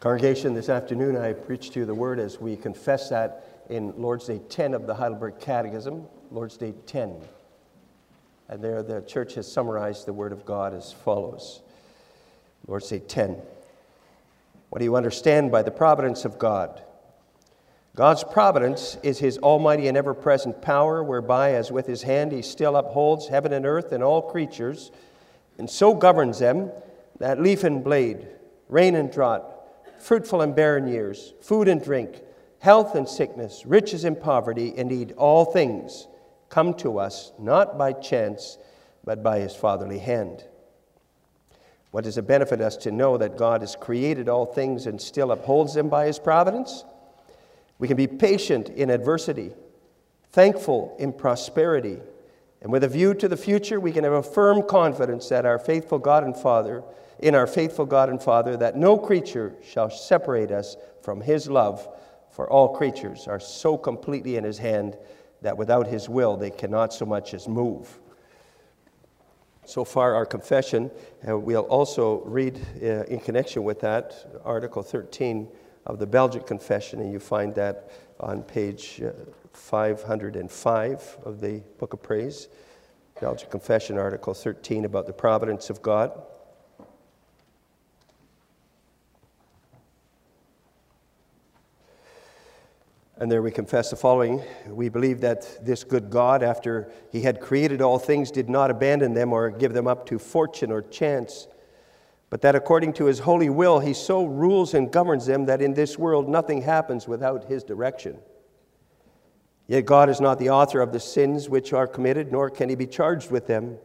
Congregation, 0.00 0.54
this 0.54 0.70
afternoon 0.70 1.14
I 1.14 1.34
preach 1.34 1.72
to 1.72 1.80
you 1.80 1.84
the 1.84 1.94
word 1.94 2.18
as 2.18 2.40
we 2.40 2.56
confess 2.56 3.10
that 3.10 3.66
in 3.68 3.92
Lord's 4.00 4.28
Day 4.28 4.40
10 4.48 4.72
of 4.72 4.86
the 4.86 4.94
Heidelberg 4.94 5.38
Catechism, 5.38 6.06
Lord's 6.30 6.56
Day 6.56 6.72
10. 6.86 7.20
And 8.48 8.64
there 8.64 8.82
the 8.82 9.02
church 9.02 9.34
has 9.34 9.52
summarized 9.52 10.06
the 10.06 10.14
word 10.14 10.32
of 10.32 10.46
God 10.46 10.72
as 10.72 10.90
follows 10.90 11.60
Lord's 12.66 12.88
Day 12.88 13.00
10. 13.00 13.36
What 14.70 14.78
do 14.78 14.86
you 14.86 14.96
understand 14.96 15.52
by 15.52 15.62
the 15.62 15.70
providence 15.70 16.24
of 16.24 16.38
God? 16.38 16.80
God's 17.94 18.24
providence 18.24 18.96
is 19.02 19.18
his 19.18 19.36
almighty 19.36 19.86
and 19.86 19.98
ever 19.98 20.14
present 20.14 20.62
power, 20.62 21.04
whereby, 21.04 21.52
as 21.52 21.70
with 21.70 21.86
his 21.86 22.04
hand, 22.04 22.32
he 22.32 22.40
still 22.40 22.76
upholds 22.76 23.28
heaven 23.28 23.52
and 23.52 23.66
earth 23.66 23.92
and 23.92 24.02
all 24.02 24.22
creatures, 24.22 24.92
and 25.58 25.68
so 25.68 25.92
governs 25.92 26.38
them 26.38 26.70
that 27.18 27.42
leaf 27.42 27.64
and 27.64 27.84
blade, 27.84 28.26
rain 28.70 28.94
and 28.94 29.12
drought, 29.12 29.49
fruitful 30.00 30.40
and 30.40 30.54
barren 30.54 30.88
years, 30.88 31.34
food 31.40 31.68
and 31.68 31.82
drink, 31.82 32.22
health 32.58 32.94
and 32.94 33.08
sickness, 33.08 33.64
riches 33.66 34.04
and 34.04 34.20
poverty, 34.20 34.72
indeed 34.76 35.12
all 35.16 35.44
things 35.44 36.06
come 36.48 36.74
to 36.74 36.98
us 36.98 37.32
not 37.38 37.78
by 37.78 37.92
chance, 37.92 38.58
but 39.04 39.22
by 39.22 39.38
his 39.38 39.54
fatherly 39.54 39.98
hand. 39.98 40.44
What 41.90 42.04
does 42.04 42.18
it 42.18 42.26
benefit 42.26 42.60
us 42.60 42.76
to 42.78 42.92
know 42.92 43.16
that 43.18 43.36
God 43.36 43.62
has 43.62 43.76
created 43.76 44.28
all 44.28 44.46
things 44.46 44.86
and 44.86 45.00
still 45.00 45.32
upholds 45.32 45.74
them 45.74 45.88
by 45.88 46.06
his 46.06 46.18
providence? 46.18 46.84
We 47.78 47.88
can 47.88 47.96
be 47.96 48.06
patient 48.06 48.68
in 48.68 48.90
adversity, 48.90 49.52
thankful 50.30 50.94
in 50.98 51.12
prosperity, 51.12 51.98
and 52.62 52.70
with 52.70 52.84
a 52.84 52.88
view 52.88 53.14
to 53.14 53.28
the 53.28 53.36
future, 53.36 53.80
we 53.80 53.92
can 53.92 54.04
have 54.04 54.12
a 54.12 54.22
firm 54.22 54.62
confidence 54.62 55.28
that 55.30 55.46
our 55.46 55.58
faithful 55.58 55.98
God 55.98 56.24
and 56.24 56.36
Father 56.36 56.82
in 57.20 57.34
our 57.34 57.46
faithful 57.46 57.86
God 57.86 58.08
and 58.08 58.20
Father 58.20 58.56
that 58.56 58.76
no 58.76 58.98
creature 58.98 59.54
shall 59.62 59.90
separate 59.90 60.50
us 60.50 60.76
from 61.02 61.20
his 61.20 61.48
love, 61.48 61.86
for 62.30 62.50
all 62.50 62.76
creatures 62.76 63.28
are 63.28 63.40
so 63.40 63.76
completely 63.76 64.36
in 64.36 64.44
his 64.44 64.58
hand 64.58 64.96
that 65.42 65.56
without 65.56 65.86
his 65.86 66.08
will 66.08 66.36
they 66.36 66.50
cannot 66.50 66.92
so 66.92 67.04
much 67.06 67.34
as 67.34 67.46
move. 67.46 68.00
So 69.66 69.84
far, 69.84 70.14
our 70.14 70.26
confession, 70.26 70.90
we'll 71.22 71.60
also 71.62 72.22
read 72.24 72.58
uh, 72.82 73.04
in 73.04 73.20
connection 73.20 73.62
with 73.62 73.80
that 73.80 74.40
Article 74.44 74.82
13 74.82 75.46
of 75.86 75.98
the 75.98 76.06
Belgic 76.06 76.46
Confession, 76.46 77.00
and 77.00 77.12
you 77.12 77.20
find 77.20 77.54
that 77.54 77.90
on 78.18 78.42
page 78.42 79.00
uh, 79.04 79.12
505 79.52 81.18
of 81.24 81.40
the 81.40 81.62
Book 81.78 81.92
of 81.92 82.02
Praise. 82.02 82.48
Belgic 83.20 83.50
Confession, 83.50 83.98
Article 83.98 84.34
13, 84.34 84.86
about 84.86 85.06
the 85.06 85.12
providence 85.12 85.68
of 85.68 85.82
God. 85.82 86.20
And 93.20 93.30
there 93.30 93.42
we 93.42 93.50
confess 93.50 93.90
the 93.90 93.96
following 93.96 94.42
We 94.66 94.88
believe 94.88 95.20
that 95.20 95.64
this 95.64 95.84
good 95.84 96.08
God, 96.08 96.42
after 96.42 96.90
he 97.12 97.20
had 97.20 97.38
created 97.38 97.82
all 97.82 97.98
things, 97.98 98.30
did 98.30 98.48
not 98.48 98.70
abandon 98.70 99.12
them 99.12 99.34
or 99.34 99.50
give 99.50 99.74
them 99.74 99.86
up 99.86 100.06
to 100.06 100.18
fortune 100.18 100.72
or 100.72 100.80
chance, 100.80 101.46
but 102.30 102.40
that 102.40 102.54
according 102.54 102.94
to 102.94 103.04
his 103.04 103.18
holy 103.18 103.50
will, 103.50 103.78
he 103.80 103.92
so 103.92 104.24
rules 104.24 104.72
and 104.72 104.90
governs 104.90 105.26
them 105.26 105.44
that 105.44 105.60
in 105.60 105.74
this 105.74 105.98
world 105.98 106.30
nothing 106.30 106.62
happens 106.62 107.06
without 107.06 107.44
his 107.44 107.62
direction. 107.62 108.16
Yet 109.66 109.84
God 109.84 110.08
is 110.08 110.20
not 110.20 110.38
the 110.38 110.48
author 110.48 110.80
of 110.80 110.92
the 110.92 110.98
sins 110.98 111.46
which 111.46 111.74
are 111.74 111.86
committed, 111.86 112.32
nor 112.32 112.48
can 112.48 112.70
he 112.70 112.74
be 112.74 112.86
charged 112.86 113.30
with 113.30 113.46
them. 113.46 113.76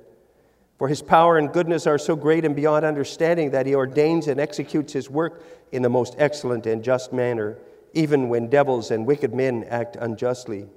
For 0.77 0.87
his 0.87 1.01
power 1.01 1.37
and 1.37 1.51
goodness 1.51 1.87
are 1.87 1.97
so 1.97 2.15
great 2.15 2.45
and 2.45 2.55
beyond 2.55 2.85
understanding 2.85 3.51
that 3.51 3.65
he 3.65 3.75
ordains 3.75 4.27
and 4.27 4.39
executes 4.39 4.93
his 4.93 5.09
work 5.09 5.43
in 5.73 5.81
the 5.81 5.89
most 5.89 6.15
excellent 6.17 6.65
and 6.65 6.81
just 6.81 7.11
manner 7.11 7.57
even 7.95 8.29
when 8.29 8.49
devils 8.49 8.91
and 8.91 9.07
wicked 9.07 9.33
men 9.33 9.65
act 9.69 9.95
unjustly. 9.95 10.67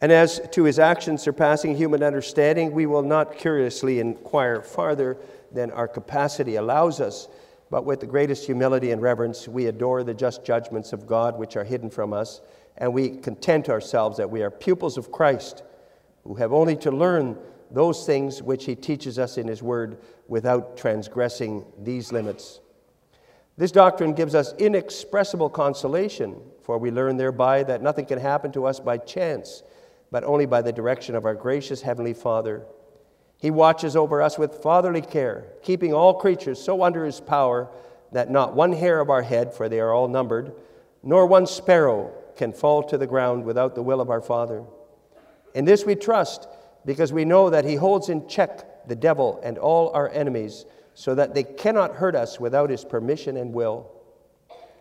And 0.00 0.12
as 0.12 0.40
to 0.52 0.62
his 0.62 0.78
actions 0.78 1.22
surpassing 1.22 1.76
human 1.76 2.04
understanding, 2.04 2.70
we 2.70 2.86
will 2.86 3.02
not 3.02 3.36
curiously 3.36 3.98
inquire 3.98 4.62
farther 4.62 5.16
than 5.50 5.72
our 5.72 5.88
capacity 5.88 6.54
allows 6.54 7.00
us, 7.00 7.26
but 7.70 7.84
with 7.84 8.00
the 8.00 8.06
greatest 8.06 8.46
humility 8.46 8.92
and 8.92 9.02
reverence, 9.02 9.48
we 9.48 9.66
adore 9.66 10.04
the 10.04 10.14
just 10.14 10.44
judgments 10.44 10.92
of 10.92 11.06
God 11.06 11.36
which 11.36 11.56
are 11.56 11.64
hidden 11.64 11.90
from 11.90 12.12
us, 12.12 12.40
and 12.76 12.92
we 12.92 13.08
content 13.08 13.68
ourselves 13.68 14.18
that 14.18 14.30
we 14.30 14.42
are 14.42 14.50
pupils 14.50 14.96
of 14.96 15.10
Christ 15.10 15.64
who 16.22 16.34
have 16.34 16.52
only 16.52 16.76
to 16.76 16.90
learn 16.90 17.36
those 17.70 18.06
things 18.06 18.42
which 18.42 18.66
he 18.66 18.74
teaches 18.74 19.18
us 19.18 19.36
in 19.36 19.48
his 19.48 19.62
word 19.62 19.98
without 20.28 20.76
transgressing 20.76 21.64
these 21.82 22.12
limits. 22.12 22.60
This 23.58 23.72
doctrine 23.72 24.12
gives 24.12 24.36
us 24.36 24.54
inexpressible 24.56 25.50
consolation, 25.50 26.36
for 26.62 26.78
we 26.78 26.92
learn 26.92 27.16
thereby 27.16 27.64
that 27.64 27.82
nothing 27.82 28.06
can 28.06 28.20
happen 28.20 28.52
to 28.52 28.66
us 28.66 28.78
by 28.78 28.98
chance, 28.98 29.64
but 30.12 30.22
only 30.22 30.46
by 30.46 30.62
the 30.62 30.72
direction 30.72 31.16
of 31.16 31.24
our 31.24 31.34
gracious 31.34 31.82
Heavenly 31.82 32.14
Father. 32.14 32.64
He 33.36 33.50
watches 33.50 33.96
over 33.96 34.22
us 34.22 34.38
with 34.38 34.62
fatherly 34.62 35.02
care, 35.02 35.46
keeping 35.62 35.92
all 35.92 36.14
creatures 36.14 36.62
so 36.62 36.84
under 36.84 37.04
His 37.04 37.18
power 37.18 37.68
that 38.12 38.30
not 38.30 38.54
one 38.54 38.72
hair 38.72 39.00
of 39.00 39.10
our 39.10 39.22
head, 39.22 39.52
for 39.52 39.68
they 39.68 39.80
are 39.80 39.92
all 39.92 40.06
numbered, 40.06 40.52
nor 41.02 41.26
one 41.26 41.44
sparrow 41.44 42.12
can 42.36 42.52
fall 42.52 42.84
to 42.84 42.96
the 42.96 43.08
ground 43.08 43.44
without 43.44 43.74
the 43.74 43.82
will 43.82 44.00
of 44.00 44.08
our 44.08 44.20
Father. 44.20 44.62
In 45.56 45.64
this 45.64 45.84
we 45.84 45.96
trust, 45.96 46.46
because 46.86 47.12
we 47.12 47.24
know 47.24 47.50
that 47.50 47.64
He 47.64 47.74
holds 47.74 48.08
in 48.08 48.28
check 48.28 48.86
the 48.86 48.94
devil 48.94 49.40
and 49.42 49.58
all 49.58 49.90
our 49.90 50.08
enemies 50.10 50.64
so 50.98 51.14
that 51.14 51.32
they 51.32 51.44
cannot 51.44 51.94
hurt 51.94 52.16
us 52.16 52.40
without 52.40 52.70
his 52.70 52.84
permission 52.84 53.36
and 53.36 53.54
will. 53.54 53.88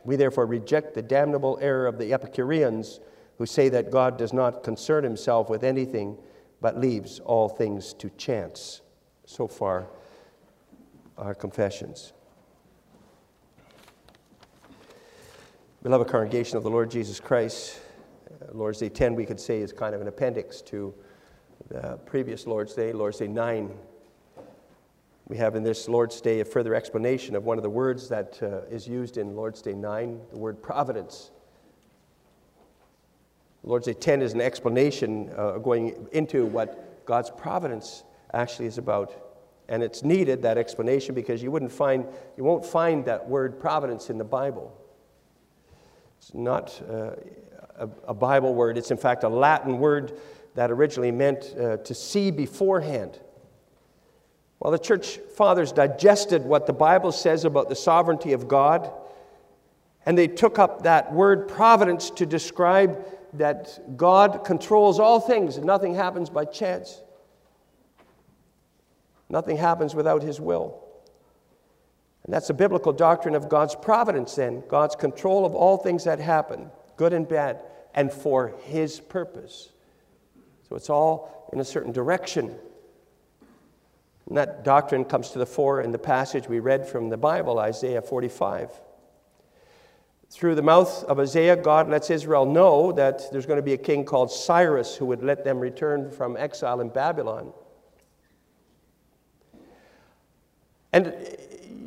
We 0.03 0.15
therefore 0.15 0.47
reject 0.47 0.95
the 0.95 1.01
damnable 1.03 1.59
error 1.61 1.85
of 1.85 1.99
the 1.99 2.11
Epicureans 2.11 2.99
who 3.37 3.45
say 3.45 3.69
that 3.69 3.91
God 3.91 4.17
does 4.17 4.33
not 4.33 4.63
concern 4.63 5.03
himself 5.03 5.47
with 5.47 5.63
anything 5.63 6.17
but 6.59 6.79
leaves 6.79 7.19
all 7.19 7.47
things 7.47 7.93
to 7.99 8.09
chance. 8.17 8.81
So 9.25 9.47
far, 9.47 9.85
our 11.19 11.35
confessions. 11.35 12.13
Beloved 15.83 16.07
congregation 16.07 16.57
of 16.57 16.63
the 16.63 16.71
Lord 16.71 16.89
Jesus 16.89 17.19
Christ, 17.19 17.79
uh, 18.41 18.45
Lord's 18.53 18.79
Day 18.79 18.89
10, 18.89 19.13
we 19.13 19.23
could 19.23 19.39
say, 19.39 19.59
is 19.59 19.71
kind 19.71 19.93
of 19.93 20.01
an 20.01 20.07
appendix 20.07 20.63
to 20.63 20.95
the 21.69 21.99
previous 22.07 22.47
Lord's 22.47 22.73
Day, 22.73 22.91
Lord's 22.91 23.19
Day 23.19 23.27
9 23.27 23.71
we 25.27 25.35
have 25.37 25.55
in 25.55 25.63
this 25.63 25.89
Lord's 25.89 26.21
Day 26.21 26.39
a 26.39 26.45
further 26.45 26.73
explanation 26.73 27.35
of 27.35 27.43
one 27.43 27.57
of 27.57 27.63
the 27.63 27.69
words 27.69 28.07
that 28.09 28.39
uh, 28.41 28.61
is 28.73 28.87
used 28.87 29.17
in 29.17 29.35
Lord's 29.35 29.61
Day 29.61 29.73
9, 29.73 30.21
the 30.31 30.39
word 30.39 30.63
providence. 30.63 31.31
Lord's 33.63 33.87
Day 33.87 33.93
10 33.93 34.21
is 34.21 34.33
an 34.33 34.39
explanation 34.39 35.29
uh, 35.35 35.57
going 35.57 36.07
into 36.13 36.45
what 36.45 37.05
God's 37.05 37.29
providence 37.29 38.05
actually 38.33 38.67
is 38.67 38.77
about. 38.77 39.11
And 39.67 39.83
it's 39.83 40.01
needed, 40.01 40.41
that 40.43 40.57
explanation, 40.57 41.13
because 41.13 41.43
you, 41.43 41.51
wouldn't 41.51 41.73
find, 41.73 42.05
you 42.37 42.45
won't 42.45 42.65
find 42.65 43.03
that 43.03 43.27
word 43.27 43.59
providence 43.59 44.09
in 44.09 44.17
the 44.17 44.23
Bible. 44.23 44.73
It's 46.19 46.33
not 46.33 46.81
uh, 46.89 47.11
a, 47.77 47.89
a, 48.07 48.13
Bible 48.13 48.55
word, 48.55 48.77
it's 48.77 48.91
in 48.91 48.97
fact 48.97 49.25
a 49.25 49.29
Latin 49.29 49.77
word 49.79 50.17
that 50.55 50.71
originally 50.71 51.11
meant 51.11 51.53
uh, 51.59 51.77
to 51.77 51.93
see 51.93 52.31
beforehand. 52.31 53.19
While 54.59 54.71
the 54.71 54.79
church 54.79 55.17
fathers 55.35 55.71
digested 55.71 56.43
what 56.43 56.65
the 56.65 56.73
Bible 56.73 57.11
says 57.11 57.45
about 57.45 57.69
the 57.69 57.75
sovereignty 57.75 58.33
of 58.33 58.47
God, 58.47 58.91
and 60.05 60.17
they 60.17 60.27
took 60.27 60.57
up 60.57 60.83
that 60.83 61.13
word 61.13 61.47
providence 61.47 62.09
to 62.11 62.25
describe 62.25 63.05
that 63.33 63.97
God 63.97 64.43
controls 64.45 64.99
all 64.99 65.19
things 65.19 65.57
and 65.57 65.65
nothing 65.65 65.93
happens 65.95 66.29
by 66.29 66.45
chance. 66.45 67.01
Nothing 69.29 69.57
happens 69.57 69.93
without 69.93 70.23
His 70.23 70.39
will. 70.39 70.81
And 72.23 72.33
that's 72.33 72.47
the 72.47 72.53
biblical 72.53 72.93
doctrine 72.93 73.35
of 73.35 73.49
God's 73.49 73.75
providence, 73.75 74.35
then 74.35 74.63
God's 74.67 74.95
control 74.95 75.45
of 75.45 75.53
all 75.53 75.77
things 75.77 76.05
that 76.05 76.19
happen, 76.19 76.71
good 76.95 77.13
and 77.13 77.27
bad, 77.27 77.61
and 77.93 78.11
for 78.11 78.53
His 78.63 78.99
purpose. 78.99 79.69
So 80.69 80.75
it's 80.75 80.89
all 80.89 81.49
in 81.53 81.59
a 81.59 81.65
certain 81.65 81.91
direction. 81.91 82.55
And 84.27 84.37
that 84.37 84.63
doctrine 84.63 85.05
comes 85.05 85.29
to 85.31 85.39
the 85.39 85.45
fore 85.45 85.81
in 85.81 85.91
the 85.91 85.99
passage 85.99 86.47
we 86.47 86.59
read 86.59 86.87
from 86.87 87.09
the 87.09 87.17
Bible, 87.17 87.59
Isaiah 87.59 88.01
45. 88.01 88.69
Through 90.29 90.55
the 90.55 90.61
mouth 90.61 91.05
of 91.05 91.19
Isaiah, 91.19 91.55
God 91.55 91.89
lets 91.89 92.09
Israel 92.09 92.45
know 92.45 92.91
that 92.91 93.31
there's 93.31 93.45
going 93.45 93.57
to 93.57 93.63
be 93.63 93.73
a 93.73 93.77
king 93.77 94.03
called 94.03 94.29
Cyrus 94.29 94.95
who 94.95 95.05
would 95.05 95.23
let 95.23 95.45
them 95.45 95.59
return 95.59 96.11
from 96.11 96.35
exile 96.35 96.81
in 96.81 96.89
Babylon. 96.89 97.53
And 100.91 101.13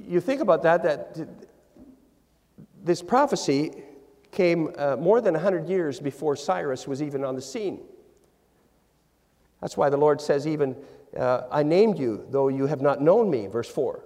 you 0.08 0.20
think 0.20 0.40
about 0.40 0.62
that, 0.62 0.82
that 0.82 1.18
this 2.82 3.02
prophecy 3.02 3.82
came 4.32 4.72
uh, 4.78 4.96
more 4.96 5.20
than 5.20 5.34
100 5.34 5.68
years 5.68 6.00
before 6.00 6.36
Cyrus 6.36 6.86
was 6.86 7.02
even 7.02 7.24
on 7.24 7.34
the 7.34 7.42
scene. 7.42 7.80
That's 9.60 9.76
why 9.76 9.90
the 9.90 9.98
Lord 9.98 10.22
says, 10.22 10.46
even 10.46 10.74
uh, 11.16 11.42
I 11.50 11.62
named 11.62 11.98
you, 11.98 12.26
though 12.30 12.48
you 12.48 12.66
have 12.66 12.80
not 12.80 13.00
known 13.00 13.30
me, 13.30 13.46
verse 13.46 13.68
4. 13.68 14.04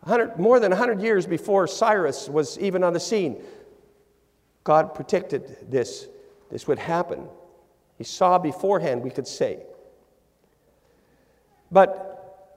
100, 0.00 0.38
more 0.38 0.58
than 0.58 0.70
100 0.70 1.00
years 1.00 1.26
before 1.26 1.66
Cyrus 1.66 2.28
was 2.28 2.58
even 2.58 2.82
on 2.82 2.92
the 2.92 3.00
scene, 3.00 3.42
God 4.64 4.94
predicted 4.94 5.70
this. 5.70 6.06
This 6.50 6.66
would 6.66 6.78
happen. 6.78 7.28
He 7.98 8.04
saw 8.04 8.38
beforehand, 8.38 9.02
we 9.02 9.10
could 9.10 9.28
say. 9.28 9.60
But 11.70 12.56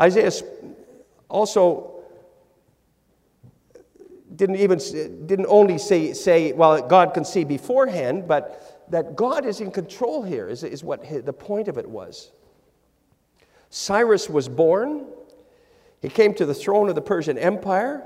Isaiah 0.00 0.30
also 1.28 1.92
didn't 4.34 4.56
even 4.56 4.78
didn't 5.26 5.46
only 5.48 5.78
say, 5.78 6.12
say 6.12 6.52
well 6.52 6.80
god 6.86 7.12
can 7.12 7.24
see 7.24 7.44
beforehand 7.44 8.26
but 8.26 8.71
that 8.88 9.16
god 9.16 9.44
is 9.44 9.60
in 9.60 9.70
control 9.70 10.22
here 10.22 10.48
is, 10.48 10.62
is 10.64 10.84
what 10.84 11.04
his, 11.04 11.22
the 11.22 11.32
point 11.32 11.68
of 11.68 11.78
it 11.78 11.88
was. 11.88 12.32
Cyrus 13.70 14.28
was 14.28 14.48
born. 14.48 15.06
He 16.02 16.10
came 16.10 16.34
to 16.34 16.44
the 16.44 16.54
throne 16.54 16.88
of 16.88 16.94
the 16.94 17.02
persian 17.02 17.38
empire. 17.38 18.02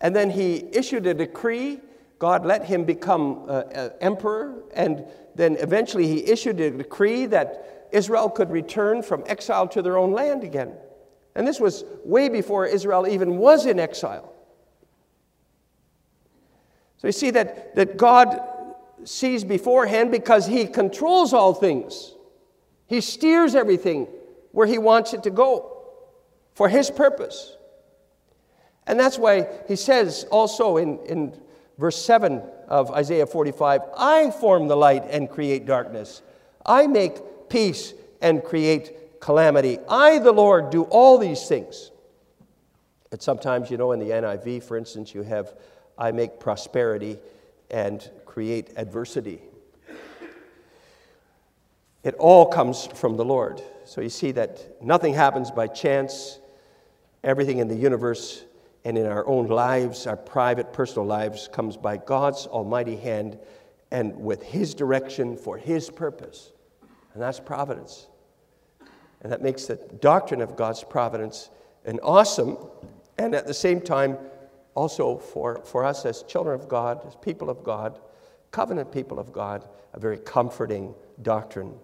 And 0.00 0.14
then 0.14 0.30
he 0.30 0.68
issued 0.72 1.06
a 1.06 1.14
decree. 1.14 1.80
God 2.18 2.46
let 2.46 2.64
him 2.64 2.84
become 2.84 3.44
uh, 3.48 3.52
uh, 3.52 3.90
emperor. 4.00 4.62
And 4.74 5.04
then 5.34 5.56
eventually 5.58 6.06
he 6.06 6.24
issued 6.26 6.60
a 6.60 6.70
decree 6.70 7.26
that 7.26 7.88
israel 7.92 8.28
could 8.30 8.50
return 8.50 9.02
from 9.02 9.24
exile 9.26 9.66
to 9.68 9.82
their 9.82 9.98
own 9.98 10.12
land 10.12 10.44
again. 10.44 10.72
And 11.34 11.46
this 11.46 11.58
was 11.58 11.84
way 12.04 12.28
before 12.28 12.66
israel 12.66 13.06
even 13.08 13.38
was 13.38 13.66
in 13.66 13.80
exile. 13.80 14.32
So 16.98 17.08
you 17.08 17.12
see 17.12 17.30
that, 17.32 17.74
that 17.74 17.96
God 17.96 18.40
sees 19.04 19.44
beforehand 19.44 20.10
because 20.10 20.46
He 20.46 20.66
controls 20.66 21.32
all 21.32 21.54
things. 21.54 22.14
He 22.86 23.00
steers 23.00 23.54
everything 23.54 24.08
where 24.52 24.66
He 24.66 24.78
wants 24.78 25.14
it 25.14 25.22
to 25.24 25.30
go 25.30 25.82
for 26.54 26.68
His 26.68 26.90
purpose. 26.90 27.56
And 28.86 28.98
that's 28.98 29.18
why 29.18 29.48
He 29.68 29.76
says 29.76 30.24
also 30.30 30.76
in, 30.76 30.98
in 31.06 31.40
verse 31.78 32.02
7 32.04 32.42
of 32.68 32.90
Isaiah 32.90 33.26
45 33.26 33.82
I 33.96 34.30
form 34.30 34.68
the 34.68 34.76
light 34.76 35.04
and 35.10 35.28
create 35.28 35.66
darkness, 35.66 36.22
I 36.64 36.86
make 36.86 37.48
peace 37.48 37.94
and 38.20 38.42
create 38.42 39.20
calamity. 39.20 39.78
I, 39.88 40.18
the 40.18 40.32
Lord, 40.32 40.70
do 40.70 40.82
all 40.84 41.18
these 41.18 41.46
things. 41.46 41.90
And 43.12 43.22
sometimes, 43.22 43.70
you 43.70 43.76
know, 43.76 43.92
in 43.92 44.00
the 44.00 44.10
NIV, 44.10 44.64
for 44.64 44.76
instance, 44.76 45.14
you 45.14 45.22
have 45.22 45.54
I 45.96 46.10
make 46.12 46.40
prosperity 46.40 47.18
and 47.70 48.08
create 48.34 48.72
adversity. 48.76 49.38
It 52.02 52.16
all 52.16 52.46
comes 52.46 52.88
from 52.88 53.16
the 53.16 53.24
Lord. 53.24 53.62
So 53.84 54.00
you 54.00 54.08
see 54.08 54.32
that 54.32 54.82
nothing 54.82 55.14
happens 55.14 55.52
by 55.52 55.68
chance. 55.68 56.40
Everything 57.22 57.58
in 57.58 57.68
the 57.68 57.76
universe 57.76 58.42
and 58.84 58.98
in 58.98 59.06
our 59.06 59.24
own 59.28 59.46
lives, 59.46 60.08
our 60.08 60.16
private, 60.16 60.72
personal 60.72 61.06
lives, 61.06 61.48
comes 61.52 61.76
by 61.76 61.96
God's 61.96 62.48
almighty 62.48 62.96
hand 62.96 63.38
and 63.92 64.16
with 64.16 64.42
His 64.42 64.74
direction 64.74 65.36
for 65.36 65.56
His 65.56 65.88
purpose. 65.88 66.50
And 67.12 67.22
that's 67.22 67.38
providence. 67.38 68.08
And 69.20 69.30
that 69.30 69.42
makes 69.42 69.66
the 69.66 69.76
doctrine 69.76 70.40
of 70.40 70.56
God's 70.56 70.82
providence 70.82 71.50
an 71.84 72.00
awesome 72.02 72.56
and 73.16 73.32
at 73.32 73.46
the 73.46 73.54
same 73.54 73.80
time 73.80 74.18
also 74.74 75.18
for, 75.18 75.62
for 75.64 75.84
us 75.84 76.04
as 76.04 76.24
children 76.24 76.60
of 76.60 76.68
God, 76.68 77.00
as 77.06 77.14
people 77.14 77.48
of 77.48 77.62
God, 77.62 78.00
covenant 78.54 78.92
people 78.92 79.18
of 79.18 79.32
God, 79.32 79.68
a 79.94 79.98
very 79.98 80.16
comforting 80.16 80.94
doctrine. 81.22 81.74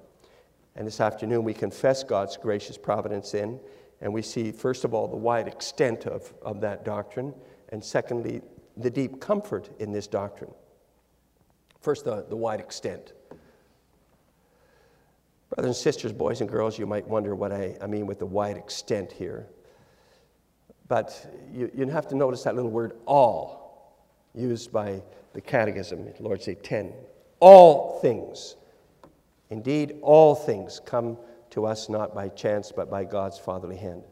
And 0.77 0.87
this 0.87 1.01
afternoon 1.01 1.43
we 1.43 1.53
confess 1.53 2.05
God's 2.05 2.37
gracious 2.37 2.79
providence 2.79 3.35
in, 3.35 3.59
and 4.01 4.15
we 4.15 4.23
see, 4.23 4.53
first 4.53 4.85
of 4.85 4.95
all, 4.95 5.09
the 5.09 5.17
wide 5.17 5.49
extent 5.49 6.07
of, 6.07 6.33
of 6.43 6.61
that 6.61 6.85
doctrine, 6.85 7.35
and 7.71 7.83
secondly, 7.83 8.41
the 8.77 8.89
deep 8.89 9.21
comfort 9.21 9.69
in 9.81 9.91
this 9.91 10.07
doctrine. 10.07 10.53
First, 11.81 12.05
the, 12.05 12.25
the 12.29 12.37
wide 12.37 12.61
extent. 12.61 13.15
Brothers 15.49 15.71
and 15.71 15.75
sisters, 15.77 16.13
boys 16.13 16.41
and 16.41 16.49
girls, 16.49 16.79
you 16.79 16.87
might 16.87 17.09
wonder 17.09 17.35
what 17.35 17.51
I, 17.51 17.77
I 17.83 17.89
mean 17.89 18.07
with 18.07 18.21
the 18.21 18.27
wide 18.27 18.57
extent 18.57 19.11
here. 19.11 19.49
But 20.87 21.35
you, 21.53 21.69
you 21.75 21.89
have 21.89 22.07
to 22.11 22.15
notice 22.15 22.45
that 22.45 22.55
little 22.55 22.71
word 22.71 22.93
all 23.07 23.97
used 24.37 24.71
by 24.71 25.03
the 25.33 25.41
Catechism, 25.41 26.13
Lord's 26.19 26.47
Day 26.47 26.55
10. 26.55 26.93
All 27.41 28.01
things. 28.01 28.57
Indeed, 29.51 29.97
all 30.03 30.35
things 30.35 30.81
come 30.85 31.17
to 31.51 31.67
us 31.67 31.89
not 31.89 32.15
by 32.15 32.29
chance, 32.29 32.73
but 32.73 32.91
by 32.91 33.05
God's 33.05 33.39
fatherly 33.39 33.77
hand. 33.77 34.03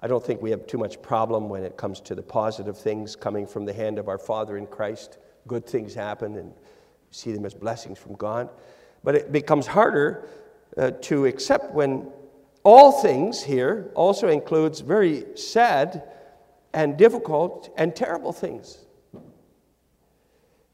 I 0.00 0.06
don't 0.08 0.24
think 0.24 0.42
we 0.42 0.50
have 0.50 0.66
too 0.66 0.78
much 0.78 1.00
problem 1.00 1.48
when 1.48 1.62
it 1.62 1.76
comes 1.76 2.00
to 2.02 2.14
the 2.14 2.22
positive 2.22 2.76
things 2.76 3.14
coming 3.14 3.46
from 3.46 3.64
the 3.64 3.72
hand 3.72 3.98
of 3.98 4.08
our 4.08 4.18
Father 4.18 4.56
in 4.56 4.66
Christ. 4.66 5.18
Good 5.46 5.66
things 5.66 5.94
happen 5.94 6.36
and 6.36 6.52
see 7.10 7.32
them 7.32 7.44
as 7.44 7.54
blessings 7.54 7.98
from 7.98 8.14
God. 8.14 8.48
But 9.04 9.14
it 9.14 9.32
becomes 9.32 9.66
harder 9.66 10.28
uh, 10.76 10.92
to 11.02 11.26
accept 11.26 11.72
when 11.72 12.10
all 12.64 12.92
things 12.92 13.42
here 13.42 13.90
also 13.94 14.28
includes 14.28 14.80
very 14.80 15.36
sad 15.36 16.04
and 16.72 16.96
difficult 16.96 17.70
and 17.76 17.94
terrible 17.94 18.32
things 18.32 18.78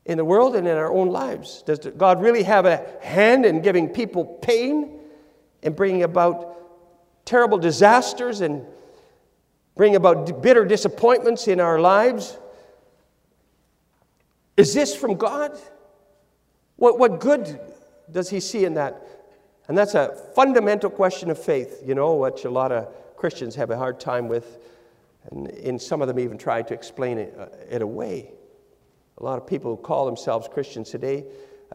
in 0.09 0.17
the 0.17 0.25
world 0.25 0.57
and 0.57 0.67
in 0.67 0.77
our 0.77 0.91
own 0.91 1.11
lives. 1.11 1.63
Does 1.63 1.81
God 1.81 2.23
really 2.23 2.43
have 2.43 2.65
a 2.65 2.85
hand 3.03 3.45
in 3.45 3.61
giving 3.61 3.91
people 3.91 4.25
pain 4.25 4.99
and 5.63 5.77
bringing 5.77 6.03
about 6.03 7.27
terrible 7.27 7.59
disasters 7.59 8.41
and 8.41 8.65
bring 9.77 9.95
about 9.95 10.43
bitter 10.43 10.65
disappointments 10.65 11.47
in 11.47 11.61
our 11.61 11.79
lives? 11.79 12.39
Is 14.57 14.73
this 14.73 14.97
from 14.97 15.17
God? 15.17 15.57
What, 16.77 16.99
what 16.99 17.21
good 17.21 17.61
does 18.11 18.31
He 18.31 18.41
see 18.41 18.65
in 18.65 18.75
that? 18.75 19.07
And 19.69 19.77
that's 19.77 19.95
a 19.95 20.17
fundamental 20.35 20.89
question 20.89 21.31
of 21.31 21.39
faith, 21.39 21.83
you 21.85 21.95
know, 21.95 22.15
which 22.17 22.47
a 22.47 22.51
lot 22.51 22.73
of 22.73 22.89
Christians 23.17 23.55
have 23.57 23.71
a 23.71 23.77
hard 23.77 24.01
time 24.01 24.27
with. 24.27 24.59
And 25.31 25.49
in 25.49 25.79
some 25.79 26.01
of 26.01 26.09
them 26.09 26.19
even 26.19 26.39
try 26.39 26.63
to 26.63 26.73
explain 26.73 27.19
it, 27.19 27.37
uh, 27.39 27.49
it 27.69 27.83
away. 27.83 28.33
A 29.19 29.25
lot 29.25 29.39
of 29.39 29.47
people 29.47 29.77
who 29.77 29.83
call 29.83 30.07
themselves 30.07 30.49
Christians 30.49 30.91
today 30.91 31.25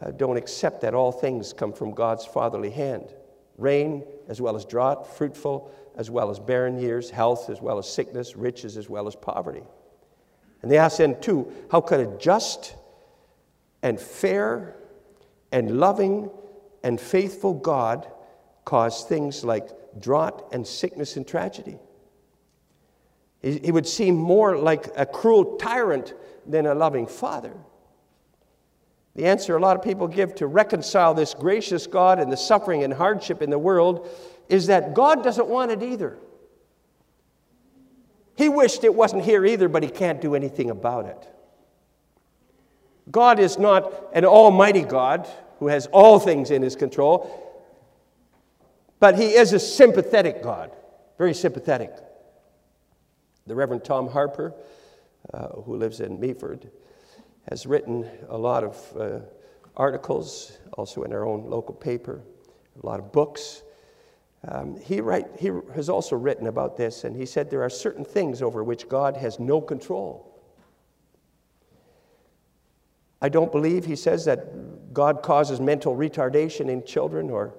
uh, 0.02 0.12
don't 0.12 0.38
accept 0.38 0.82
that 0.82 0.94
all 0.94 1.12
things 1.12 1.54
come 1.54 1.74
from 1.74 1.92
God's 1.92 2.26
fatherly 2.26 2.72
hand 2.72 3.14
rain 3.58 4.04
as 4.28 4.42
well 4.42 4.56
as 4.56 4.66
drought, 4.66 5.16
fruitful 5.16 5.72
as 5.96 6.10
well 6.10 6.32
as 6.32 6.40
barren 6.40 6.80
years, 6.80 7.10
health 7.10 7.50
as 7.50 7.62
well 7.62 7.78
as 7.78 7.88
sickness, 7.88 8.36
riches 8.36 8.78
as 8.78 8.90
well 8.90 9.08
as 9.08 9.16
poverty. 9.16 9.62
And 10.62 10.72
they 10.72 10.78
ask 10.78 10.98
then, 10.98 11.20
too, 11.22 11.52
how 11.72 11.82
could 11.82 12.00
a 12.00 12.18
just 12.18 12.76
and 13.84 14.00
fair 14.00 14.76
and 15.52 15.80
loving 15.80 16.32
and 16.84 17.00
faithful 17.00 17.54
God 17.54 18.08
cause 18.66 19.04
things 19.04 19.44
like 19.44 19.70
drought 20.00 20.48
and 20.52 20.66
sickness 20.66 21.18
and 21.18 21.28
tragedy. 21.28 21.78
He 23.42 23.72
would 23.72 23.86
seem 23.86 24.16
more 24.16 24.58
like 24.58 24.90
a 24.96 25.06
cruel 25.06 25.58
tyrant 25.58 26.14
than 26.46 26.66
a 26.66 26.76
loving 26.76 27.08
father. 27.08 27.54
The 29.16 29.26
answer 29.26 29.56
a 29.56 29.60
lot 29.60 29.78
of 29.78 29.84
people 29.84 30.08
give 30.08 30.36
to 30.36 30.48
reconcile 30.48 31.14
this 31.14 31.34
gracious 31.34 31.86
God 31.86 32.20
and 32.20 32.32
the 32.32 32.38
suffering 32.38 32.84
and 32.84 32.94
hardship 32.94 33.42
in 33.42 33.50
the 33.50 33.60
world 33.60 34.10
is 34.50 34.68
that 34.68 34.94
God 34.94 35.24
doesn't 35.24 35.48
want 35.48 35.72
it 35.72 35.84
either. 35.84 36.18
He 38.36 38.50
wished 38.50 38.84
it 38.84 38.96
wasn't 38.96 39.24
here 39.24 39.46
either, 39.46 39.70
but 39.70 39.84
he 39.84 39.90
can't 39.90 40.20
do 40.20 40.34
anything 40.34 40.72
about 40.72 41.06
it. 41.06 41.28
God 43.12 43.40
is 43.40 43.60
not 43.60 44.10
an 44.14 44.26
almighty 44.26 44.82
God 44.82 45.28
who 45.60 45.68
has 45.68 45.86
all 45.88 46.20
things 46.20 46.50
in 46.52 46.62
his 46.62 46.76
control. 46.76 47.40
But 49.00 49.18
he 49.18 49.36
is 49.36 49.54
a 49.54 49.60
sympathetic 49.60 50.42
God, 50.42 50.72
very 51.18 51.34
sympathetic. 51.34 51.92
The 53.46 53.54
Reverend 53.54 53.84
Tom 53.84 54.08
Harpur, 54.08 54.54
uh, 55.34 55.48
who 55.50 55.76
lives 55.76 56.00
in 56.00 56.18
Meaford, 56.18 56.70
has 57.50 57.66
written 57.66 58.10
a 58.30 58.38
lot 58.38 58.64
of 58.64 58.98
uh, 59.00 59.20
articles, 59.76 60.58
also 60.74 61.04
in 61.04 61.14
our 61.14 61.26
own 61.26 61.50
local 61.50 61.76
paper, 61.76 62.22
a 62.82 62.86
lot 62.86 63.00
of 63.00 63.12
books. 63.12 63.64
Um, 64.48 64.78
he, 64.78 65.02
write, 65.02 65.28
he 65.40 65.52
has 65.76 65.90
also 65.90 66.16
written 66.16 66.48
about 66.48 66.76
this, 66.76 67.04
and 67.04 67.16
he 67.16 67.26
said 67.26 67.50
there 67.50 67.64
are 67.64 67.70
certain 67.70 68.04
things 68.04 68.42
over 68.42 68.64
which 68.64 68.90
God 68.90 69.16
has 69.18 69.40
no 69.40 69.62
control. 69.62 70.30
I 73.22 73.30
don't 73.30 73.52
believe, 73.54 73.86
he 73.86 73.96
says, 73.96 74.26
that 74.26 74.94
God 74.94 75.24
causes 75.24 75.62
mental 75.62 75.96
retardation 75.96 76.70
in 76.70 76.84
children 76.84 77.30
or 77.30 77.56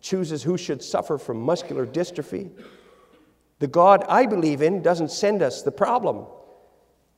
chooses 0.00 0.42
who 0.42 0.56
should 0.56 0.82
suffer 0.82 1.18
from 1.18 1.38
muscular 1.38 1.86
dystrophy. 1.86 2.50
The 3.58 3.66
God 3.66 4.04
I 4.08 4.24
believe 4.26 4.62
in 4.62 4.82
doesn't 4.82 5.10
send 5.10 5.42
us 5.42 5.62
the 5.62 5.70
problem, 5.70 6.26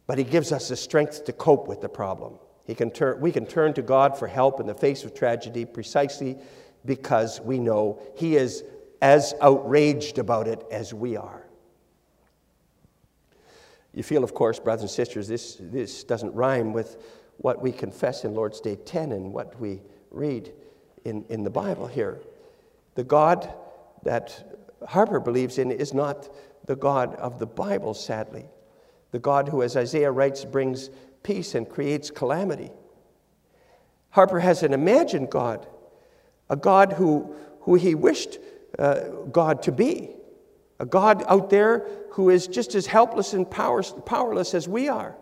but 0.07 0.19
He 0.19 0.25
gives 0.25 0.53
us 0.53 0.69
the 0.69 0.77
strength 0.77 1.25
to 1.25 1.33
cope 1.33 1.69
with 1.69 1.81
the 1.81 1.89
problem. 1.89 2.35
He 2.65 2.75
can 2.75 2.91
turn, 2.91 3.21
we 3.21 3.33
can 3.33 3.47
turn 3.47 3.75
to 3.75 3.83
God 3.83 4.19
for 4.19 4.27
help 4.27 4.61
in 4.61 4.67
the 4.67 4.75
face 4.75 5.05
of 5.05 5.15
tragedy 5.15 5.65
precisely 5.65 6.39
because 6.85 7.41
we 7.41 7.59
know 7.59 8.01
He 8.17 8.37
is 8.37 8.65
as 9.03 9.35
outraged 9.41 10.19
about 10.19 10.49
it 10.49 10.65
as 10.71 10.95
we 10.95 11.17
are. 11.17 11.47
You 13.93 14.03
feel, 14.03 14.25
of 14.25 14.35
course, 14.35 14.59
brothers 14.59 14.83
and 14.83 14.91
sisters, 14.91 15.29
this, 15.29 15.57
this 15.61 16.05
doesn't 16.05 16.35
rhyme 16.35 16.73
with 16.73 16.97
what 17.37 17.63
we 17.63 17.71
confess 17.71 18.25
in 18.25 18.35
Lord's 18.35 18.61
Day 18.61 18.77
10 18.77 19.13
and 19.13 19.33
what 19.33 19.59
we 19.61 19.83
read 20.11 20.53
in, 21.05 21.25
in 21.29 21.45
the 21.45 21.51
Bible 21.51 21.87
here. 21.87 22.21
The 22.95 23.05
God 23.05 23.53
that 24.03 24.59
Harpur 24.89 25.21
believes 25.23 25.59
in 25.59 25.71
is 25.71 25.95
not 25.95 26.29
the 26.67 26.77
God 26.77 27.15
of 27.17 27.39
the 27.39 27.47
Bible, 27.47 27.95
sadly. 27.95 28.47
The 29.15 29.21
God 29.21 29.49
who, 29.49 29.63
as 29.63 29.77
Isaiah 29.77 30.11
writes, 30.11 30.45
brings 30.45 30.91
peace 31.23 31.55
and 31.55 31.69
creates 31.69 32.11
calamity. 32.11 32.73
Harpur 34.13 34.41
has 34.41 34.65
an 34.65 34.73
imagined 34.73 35.31
God, 35.31 35.69
a 36.51 36.57
God 36.57 36.95
who, 36.95 37.37
who 37.61 37.77
he 37.77 37.95
wished 37.95 38.41
uh, 38.77 39.03
God 39.31 39.63
to 39.63 39.71
be, 39.71 40.11
a 40.81 40.85
God 40.85 41.23
out 41.29 41.49
there 41.49 41.87
who 42.11 42.29
is 42.29 42.49
just 42.49 42.75
as 42.75 42.87
helpless 42.87 43.35
and 43.35 43.49
powerless 43.49 44.53
as 44.53 44.67
we 44.67 44.89
are, 44.89 45.15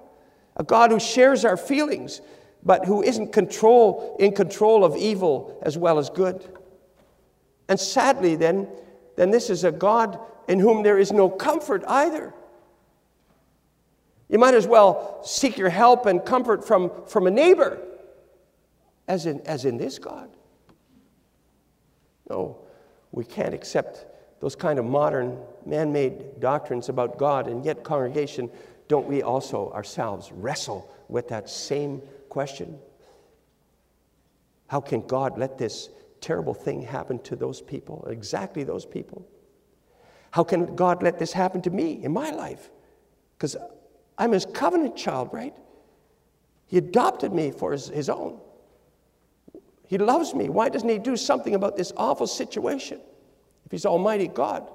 a 0.57 0.65
God 0.65 0.91
who 0.91 0.99
shares 0.99 1.45
our 1.45 1.59
feelings, 1.59 2.23
but 2.63 2.87
who 2.87 3.03
isn't 3.03 3.31
control, 3.31 4.17
in 4.19 4.33
control 4.33 4.87
of 4.87 4.97
evil 4.97 5.61
as 5.61 5.77
well 5.77 5.99
as 5.99 6.09
good. 6.09 6.51
And 7.69 7.79
sadly, 7.79 8.37
then, 8.37 8.69
then 9.17 9.31
this 9.31 9.51
is 9.51 9.65
a 9.65 9.71
God 9.71 10.19
in 10.49 10.61
whom 10.61 10.83
there 10.83 10.97
is 10.97 11.13
no 11.13 11.29
comfort 11.29 11.85
either. 11.87 12.33
You 14.33 14.39
might 14.39 14.55
as 14.55 14.67
well 14.67 15.21
seek 15.23 15.59
your 15.59 15.69
help 15.69 16.07
and 16.07 16.25
comfort 16.25 16.67
from, 16.67 16.91
from 17.07 17.27
a 17.27 17.31
neighbor 17.31 17.79
as 19.07 19.27
in, 19.27 19.43
as 19.43 19.67
in 19.67 19.77
this 19.77 19.99
God. 19.99 20.31
No, 22.31 22.57
we 23.11 23.25
can't 23.25 23.53
accept 23.53 24.07
those 24.41 24.57
kind 24.57 24.79
of 24.79 24.87
modern 24.87 25.39
man 25.67 25.93
made 25.93 26.41
doctrines 26.41 26.89
about 26.89 27.19
God, 27.19 27.47
and 27.47 27.63
yet, 27.63 27.85
congregation, 27.85 28.51
don't 28.89 29.07
we 29.07 29.23
also 29.23 29.71
ourselves 29.73 30.33
wrestle 30.33 30.91
with 31.09 31.29
that 31.29 31.51
same 31.51 32.01
question? 32.31 32.79
How 34.67 34.81
can 34.81 35.07
God 35.07 35.37
let 35.37 35.59
this 35.59 35.91
terrible 36.23 36.55
thing 36.55 36.81
happen 36.81 37.19
to 37.25 37.37
those 37.37 37.61
people, 37.61 38.07
exactly 38.09 38.65
those 38.65 38.87
people? 38.87 39.29
How 40.31 40.43
can 40.43 40.75
God 40.75 41.03
let 41.03 41.19
this 41.19 41.35
happen 41.35 41.61
to 41.63 41.71
me 41.71 42.03
in 42.03 42.13
my 42.13 42.31
life? 42.31 42.71
Because 43.37 43.57
I'm 44.23 44.31
his 44.31 44.47
covenant 44.47 44.95
child, 44.95 45.31
right? 45.33 45.53
He 46.69 46.79
adopted 46.79 47.33
me 47.33 47.51
for 47.51 47.73
his, 47.73 47.89
his 47.89 48.09
own. 48.09 48.39
He 49.89 49.99
loves 49.99 50.33
me. 50.33 50.49
Why 50.49 50.69
doesn't 50.69 50.89
he 50.89 51.01
do 51.01 51.17
something 51.17 51.57
about 51.57 51.77
this 51.77 51.93
awful 51.97 52.29
situation 52.29 53.01
if 53.67 53.73
he's 53.73 53.85
Almighty 53.85 54.29
God? 54.29 54.71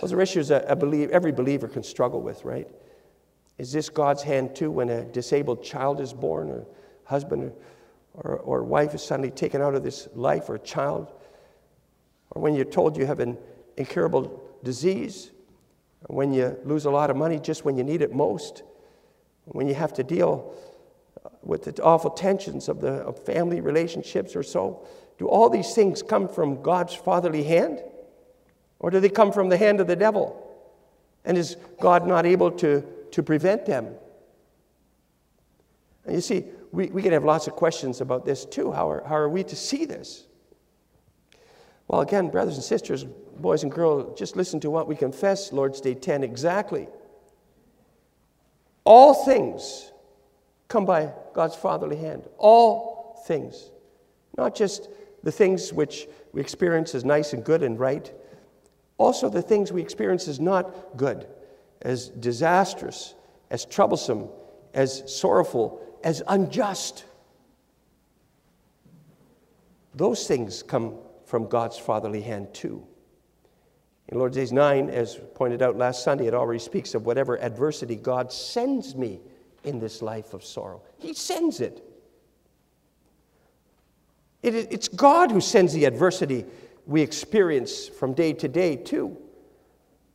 Those 0.00 0.12
are 0.12 0.20
issues 0.20 0.46
that 0.48 0.70
I 0.70 0.74
believe, 0.74 1.10
every 1.10 1.32
believer 1.32 1.66
can 1.66 1.82
struggle 1.82 2.20
with, 2.20 2.44
right? 2.44 2.68
Is 3.58 3.72
this 3.72 3.88
God's 3.88 4.22
hand 4.22 4.54
too 4.54 4.70
when 4.70 4.88
a 4.88 5.02
disabled 5.02 5.64
child 5.64 6.00
is 6.00 6.12
born, 6.12 6.48
or 6.48 6.64
husband 7.02 7.50
or, 8.14 8.36
or 8.36 8.62
wife 8.62 8.94
is 8.94 9.02
suddenly 9.02 9.32
taken 9.32 9.60
out 9.60 9.74
of 9.74 9.82
this 9.82 10.06
life, 10.14 10.48
or 10.48 10.54
a 10.54 10.60
child? 10.60 11.08
Or 12.30 12.40
when 12.40 12.54
you're 12.54 12.64
told 12.64 12.96
you 12.96 13.04
have 13.04 13.18
an 13.18 13.36
incurable 13.76 14.40
disease, 14.62 15.32
when 16.06 16.32
you 16.32 16.56
lose 16.64 16.84
a 16.84 16.90
lot 16.90 17.10
of 17.10 17.16
money 17.16 17.38
just 17.38 17.64
when 17.64 17.76
you 17.76 17.84
need 17.84 18.02
it 18.02 18.12
most, 18.12 18.62
when 19.44 19.66
you 19.66 19.74
have 19.74 19.92
to 19.94 20.02
deal 20.02 20.54
with 21.42 21.64
the 21.64 21.82
awful 21.82 22.10
tensions 22.10 22.68
of 22.68 22.80
the 22.80 22.92
of 23.02 23.24
family 23.24 23.60
relationships 23.60 24.36
or 24.36 24.42
so? 24.42 24.86
Do 25.18 25.28
all 25.28 25.50
these 25.50 25.74
things 25.74 26.02
come 26.02 26.28
from 26.28 26.62
God's 26.62 26.94
fatherly 26.94 27.42
hand? 27.42 27.82
Or 28.78 28.90
do 28.90 28.98
they 28.98 29.10
come 29.10 29.32
from 29.32 29.50
the 29.50 29.58
hand 29.58 29.80
of 29.80 29.86
the 29.86 29.96
devil? 29.96 30.46
And 31.24 31.36
is 31.36 31.56
God 31.80 32.06
not 32.06 32.24
able 32.24 32.50
to, 32.52 32.82
to 33.10 33.22
prevent 33.22 33.66
them? 33.66 33.94
And 36.06 36.14
you 36.14 36.22
see, 36.22 36.44
we, 36.72 36.86
we 36.86 37.02
can 37.02 37.12
have 37.12 37.24
lots 37.24 37.46
of 37.46 37.54
questions 37.54 38.00
about 38.00 38.24
this 38.24 38.46
too. 38.46 38.72
How 38.72 38.90
are, 38.90 39.04
how 39.06 39.16
are 39.16 39.28
we 39.28 39.44
to 39.44 39.56
see 39.56 39.84
this? 39.84 40.26
Well, 41.90 42.02
again, 42.02 42.28
brothers 42.28 42.54
and 42.54 42.62
sisters, 42.62 43.02
boys 43.02 43.64
and 43.64 43.72
girls, 43.72 44.16
just 44.16 44.36
listen 44.36 44.60
to 44.60 44.70
what 44.70 44.86
we 44.86 44.94
confess, 44.94 45.52
Lord's 45.52 45.80
Day 45.80 45.94
10 45.94 46.22
exactly. 46.22 46.86
All 48.84 49.12
things 49.12 49.90
come 50.68 50.84
by 50.84 51.12
God's 51.34 51.56
fatherly 51.56 51.96
hand. 51.96 52.28
All 52.38 53.20
things. 53.26 53.72
Not 54.38 54.54
just 54.54 54.88
the 55.24 55.32
things 55.32 55.72
which 55.72 56.06
we 56.32 56.40
experience 56.40 56.94
as 56.94 57.04
nice 57.04 57.32
and 57.32 57.42
good 57.42 57.64
and 57.64 57.76
right, 57.76 58.12
also 58.96 59.28
the 59.28 59.42
things 59.42 59.72
we 59.72 59.82
experience 59.82 60.28
as 60.28 60.38
not 60.38 60.96
good, 60.96 61.26
as 61.82 62.08
disastrous, 62.10 63.16
as 63.50 63.64
troublesome, 63.64 64.28
as 64.74 65.02
sorrowful, 65.12 65.84
as 66.04 66.22
unjust. 66.28 67.04
Those 69.96 70.28
things 70.28 70.62
come 70.62 70.94
from 71.30 71.46
God's 71.46 71.78
fatherly 71.78 72.20
hand 72.20 72.52
too. 72.52 72.84
In 74.08 74.18
Lord's 74.18 74.36
Days 74.36 74.50
9, 74.50 74.90
as 74.90 75.14
pointed 75.36 75.62
out 75.62 75.76
last 75.76 76.02
Sunday, 76.02 76.26
it 76.26 76.34
already 76.34 76.58
speaks 76.58 76.92
of 76.96 77.06
whatever 77.06 77.40
adversity 77.40 77.94
God 77.94 78.32
sends 78.32 78.96
me 78.96 79.20
in 79.62 79.78
this 79.78 80.02
life 80.02 80.34
of 80.34 80.44
sorrow. 80.44 80.82
He 80.98 81.14
sends 81.14 81.60
it. 81.60 81.84
it. 84.42 84.54
It's 84.72 84.88
God 84.88 85.30
who 85.30 85.40
sends 85.40 85.72
the 85.72 85.84
adversity 85.84 86.44
we 86.84 87.00
experience 87.00 87.86
from 87.86 88.12
day 88.12 88.32
to 88.32 88.48
day, 88.48 88.74
too. 88.74 89.16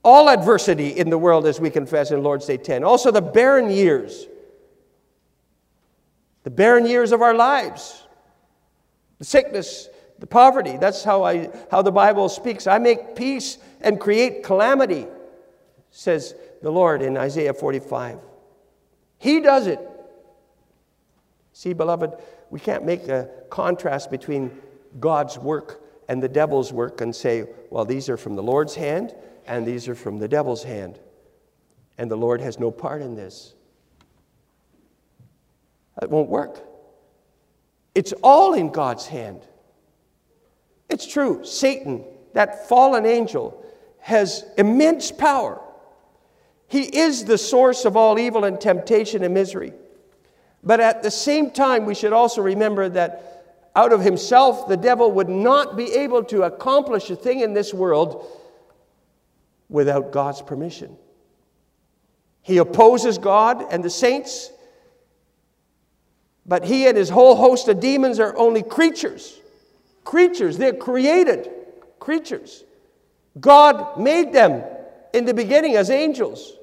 All 0.03 0.27
adversity 0.27 0.89
in 0.89 1.09
the 1.09 1.17
world, 1.17 1.45
as 1.45 1.61
we 1.61 1.69
confess 1.69 2.11
in 2.11 2.21
Lord's 2.23 2.45
Day 2.45 2.57
10. 2.57 2.83
Also, 2.83 3.09
the 3.09 3.21
barren 3.21 3.71
years, 3.71 4.27
the 6.43 6.51
barren 6.51 6.85
years 6.85 7.13
of 7.13 7.21
our 7.21 7.33
lives, 7.33 8.03
the 9.17 9.23
sickness, 9.25 9.87
the 10.19 10.27
poverty. 10.27 10.77
That's 10.77 11.03
how, 11.03 11.23
I, 11.23 11.49
how 11.69 11.81
the 11.81 11.91
Bible 11.91 12.29
speaks. 12.29 12.67
I 12.67 12.77
make 12.77 13.15
peace 13.15 13.57
and 13.81 13.99
create 13.99 14.43
calamity, 14.43 15.07
says 15.91 16.35
the 16.61 16.71
Lord 16.71 17.01
in 17.01 17.17
Isaiah 17.17 17.53
45. 17.53 18.19
He 19.17 19.39
does 19.41 19.67
it. 19.67 19.79
See, 21.53 21.73
beloved, 21.73 22.13
we 22.49 22.59
can't 22.59 22.85
make 22.85 23.07
a 23.07 23.29
contrast 23.49 24.11
between 24.11 24.51
God's 24.99 25.37
work 25.37 25.81
and 26.07 26.21
the 26.21 26.29
devil's 26.29 26.71
work 26.71 27.01
and 27.01 27.15
say, 27.15 27.45
well, 27.69 27.85
these 27.85 28.09
are 28.09 28.17
from 28.17 28.35
the 28.35 28.43
Lord's 28.43 28.75
hand 28.75 29.15
and 29.47 29.65
these 29.65 29.87
are 29.87 29.95
from 29.95 30.19
the 30.19 30.27
devil's 30.27 30.63
hand. 30.63 30.99
And 31.97 32.11
the 32.11 32.17
Lord 32.17 32.41
has 32.41 32.59
no 32.59 32.71
part 32.71 33.01
in 33.01 33.15
this. 33.15 33.53
It 36.01 36.09
won't 36.09 36.29
work. 36.29 36.59
It's 37.93 38.13
all 38.21 38.53
in 38.53 38.69
God's 38.69 39.07
hand. 39.07 39.47
It's 40.89 41.05
true, 41.05 41.43
Satan, 41.43 42.03
that 42.33 42.67
fallen 42.69 43.05
angel, 43.05 43.65
has 43.99 44.45
immense 44.57 45.11
power. 45.11 45.61
He 46.67 46.83
is 46.83 47.25
the 47.25 47.37
source 47.37 47.85
of 47.85 47.97
all 47.97 48.19
evil 48.19 48.43
and 48.43 48.59
temptation 48.59 49.23
and 49.23 49.33
misery. 49.33 49.73
But 50.63 50.79
at 50.79 51.03
the 51.03 51.11
same 51.11 51.51
time, 51.51 51.85
we 51.85 51.95
should 51.95 52.13
also 52.13 52.41
remember 52.41 52.89
that 52.89 53.35
out 53.75 53.93
of 53.93 54.01
himself, 54.01 54.67
the 54.67 54.77
devil 54.77 55.11
would 55.11 55.29
not 55.29 55.75
be 55.75 55.93
able 55.93 56.23
to 56.25 56.43
accomplish 56.43 57.09
a 57.09 57.15
thing 57.15 57.41
in 57.41 57.53
this 57.53 57.73
world 57.73 58.25
without 59.69 60.11
God's 60.11 60.41
permission. 60.41 60.95
He 62.41 62.57
opposes 62.57 63.17
God 63.17 63.65
and 63.71 63.83
the 63.83 63.89
saints, 63.89 64.51
but 66.45 66.63
he 66.63 66.87
and 66.87 66.95
his 66.95 67.09
whole 67.09 67.35
host 67.35 67.67
of 67.67 67.79
demons 67.79 68.19
are 68.19 68.37
only 68.37 68.61
creatures. 68.63 69.39
Creatures, 70.05 70.57
they're 70.57 70.73
created 70.73 71.49
creatures. 71.99 72.63
God 73.39 73.99
made 73.99 74.31
them 74.31 74.63
in 75.13 75.25
the 75.25 75.33
beginning 75.33 75.75
as 75.75 75.89
angels. 75.89 76.53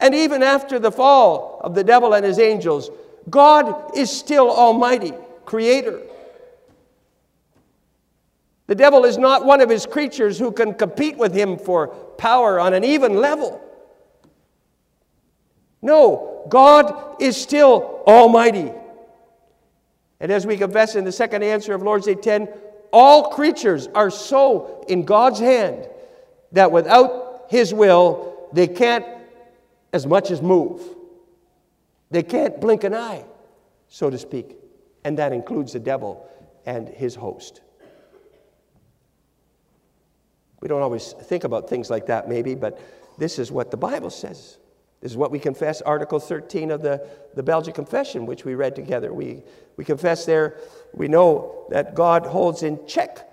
And 0.00 0.14
even 0.14 0.42
after 0.42 0.78
the 0.78 0.90
fall 0.90 1.60
of 1.62 1.74
the 1.74 1.84
devil 1.84 2.12
and 2.12 2.24
his 2.24 2.40
angels, 2.40 2.90
God 3.30 3.96
is 3.96 4.10
still 4.10 4.50
Almighty, 4.50 5.12
Creator. 5.44 6.00
The 8.66 8.74
devil 8.74 9.04
is 9.04 9.16
not 9.16 9.44
one 9.44 9.60
of 9.60 9.70
his 9.70 9.86
creatures 9.86 10.38
who 10.38 10.50
can 10.50 10.74
compete 10.74 11.16
with 11.16 11.32
him 11.32 11.56
for 11.56 11.88
power 12.18 12.58
on 12.58 12.74
an 12.74 12.84
even 12.84 13.14
level. 13.14 13.60
No, 15.80 16.46
God 16.48 17.20
is 17.20 17.40
still 17.40 18.02
Almighty. 18.06 18.72
And 20.22 20.30
as 20.30 20.46
we 20.46 20.56
confess 20.56 20.94
in 20.94 21.04
the 21.04 21.10
second 21.10 21.42
answer 21.42 21.74
of 21.74 21.82
Lord's 21.82 22.06
Day 22.06 22.14
10, 22.14 22.48
all 22.92 23.30
creatures 23.30 23.88
are 23.88 24.08
so 24.08 24.84
in 24.88 25.04
God's 25.04 25.40
hand 25.40 25.88
that 26.52 26.70
without 26.70 27.46
his 27.50 27.74
will, 27.74 28.48
they 28.52 28.68
can't 28.68 29.04
as 29.92 30.06
much 30.06 30.30
as 30.30 30.40
move. 30.40 30.80
They 32.12 32.22
can't 32.22 32.60
blink 32.60 32.84
an 32.84 32.94
eye, 32.94 33.24
so 33.88 34.10
to 34.10 34.16
speak. 34.16 34.56
And 35.02 35.18
that 35.18 35.32
includes 35.32 35.72
the 35.72 35.80
devil 35.80 36.28
and 36.64 36.88
his 36.88 37.16
host. 37.16 37.60
We 40.60 40.68
don't 40.68 40.82
always 40.82 41.14
think 41.14 41.42
about 41.42 41.68
things 41.68 41.90
like 41.90 42.06
that, 42.06 42.28
maybe, 42.28 42.54
but 42.54 42.80
this 43.18 43.40
is 43.40 43.50
what 43.50 43.72
the 43.72 43.76
Bible 43.76 44.10
says. 44.10 44.58
This 45.02 45.10
is 45.10 45.16
what 45.16 45.32
we 45.32 45.38
confess, 45.38 45.82
Article 45.82 46.20
13 46.20 46.70
of 46.70 46.80
the, 46.80 47.06
the 47.34 47.42
Belgic 47.42 47.74
Confession, 47.74 48.24
which 48.24 48.44
we 48.44 48.54
read 48.54 48.76
together. 48.76 49.12
We, 49.12 49.42
we 49.76 49.84
confess 49.84 50.24
there, 50.24 50.56
we 50.94 51.08
know 51.08 51.66
that 51.70 51.94
God 51.94 52.24
holds 52.24 52.62
in 52.62 52.86
check 52.86 53.28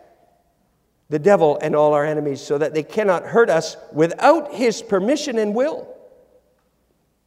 the 1.10 1.20
devil 1.20 1.58
and 1.62 1.76
all 1.76 1.94
our 1.94 2.06
enemies 2.06 2.42
so 2.42 2.58
that 2.58 2.74
they 2.74 2.84
cannot 2.84 3.24
hurt 3.24 3.50
us 3.50 3.78
without 3.92 4.54
his 4.54 4.82
permission 4.82 5.38
and 5.38 5.56
will. 5.56 5.88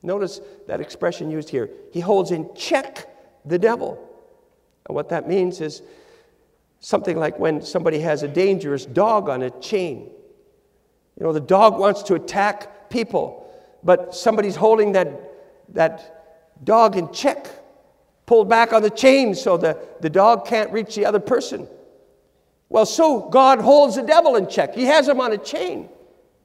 Notice 0.03 0.41
that 0.67 0.81
expression 0.81 1.31
used 1.31 1.49
here. 1.49 1.71
He 1.93 2.01
holds 2.01 2.31
in 2.31 2.53
check 2.55 3.09
the 3.45 3.59
devil. 3.59 4.09
And 4.87 4.95
what 4.95 5.09
that 5.11 5.29
means 5.29 5.61
is 5.61 5.83
something 6.81 7.17
like 7.17 7.39
when 7.39 7.63
somebody 7.63 8.01
has 8.01 8.23
a 8.23 8.29
dangerous 8.29 8.87
dog 8.87 9.29
on 9.29 9.43
a 9.43 9.51
chain. 9.61 10.11
You 11.19 11.27
know, 11.27 11.33
the 11.33 11.41
dog 11.41 11.79
wants 11.79 12.03
to 12.05 12.15
attack 12.15 12.91
people, 12.91 13.42
but 13.85 14.15
somebody's 14.15 14.57
holding 14.57 14.93
that, 14.93 15.09
that 15.75 16.65
dog 16.65 16.97
in 16.97 17.13
check, 17.13 17.49
pulled 18.27 18.49
back 18.49 18.73
on 18.73 18.83
the 18.83 18.91
chain 18.91 19.35
so 19.35 19.57
the, 19.57 19.79
the 20.01 20.11
dog 20.11 20.47
can't 20.47 20.71
reach 20.73 20.95
the 20.95 21.05
other 21.05 21.21
person. 21.21 21.69
Well, 22.69 22.87
so 22.87 23.29
God 23.29 23.61
holds 23.61 23.97
the 23.97 24.03
devil 24.03 24.37
in 24.37 24.49
check. 24.49 24.75
He 24.75 24.85
has 24.85 25.09
him 25.09 25.21
on 25.21 25.33
a 25.33 25.39
chain. 25.39 25.89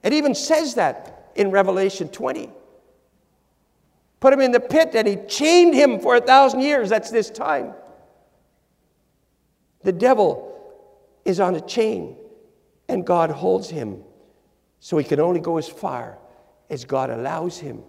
It 0.03 0.13
even 0.13 0.35
says 0.35 0.75
that 0.75 1.31
in 1.35 1.51
Revelation 1.51 2.09
20. 2.09 2.49
Put 4.19 4.33
him 4.33 4.41
in 4.41 4.51
the 4.51 4.59
pit 4.59 4.91
and 4.95 5.07
he 5.07 5.17
chained 5.27 5.73
him 5.73 5.99
for 5.99 6.15
a 6.15 6.21
thousand 6.21 6.61
years. 6.61 6.89
That's 6.89 7.11
this 7.11 7.29
time. 7.29 7.73
The 9.83 9.93
devil 9.93 10.53
is 11.23 11.39
on 11.39 11.55
a 11.55 11.61
chain 11.61 12.17
and 12.89 13.05
God 13.05 13.29
holds 13.29 13.69
him. 13.69 14.03
So 14.79 14.97
he 14.97 15.03
can 15.03 15.19
only 15.19 15.39
go 15.39 15.57
as 15.57 15.67
far 15.67 16.17
as 16.69 16.85
God 16.85 17.09
allows 17.09 17.57
him. 17.57 17.83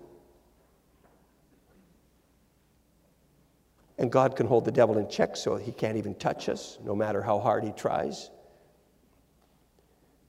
And 3.99 4.13
God 4.13 4.37
can 4.37 4.47
hold 4.47 4.65
the 4.65 4.73
devil 4.73 4.99
in 4.99 5.09
check 5.09 5.37
so 5.37 5.57
he 5.57 5.73
can't 5.73 5.97
even 5.97 6.15
touch 6.15 6.49
us, 6.49 6.79
no 6.85 6.95
matter 6.95 7.21
how 7.21 7.41
hard 7.41 7.65
he 7.65 7.73
tries. 7.73 8.31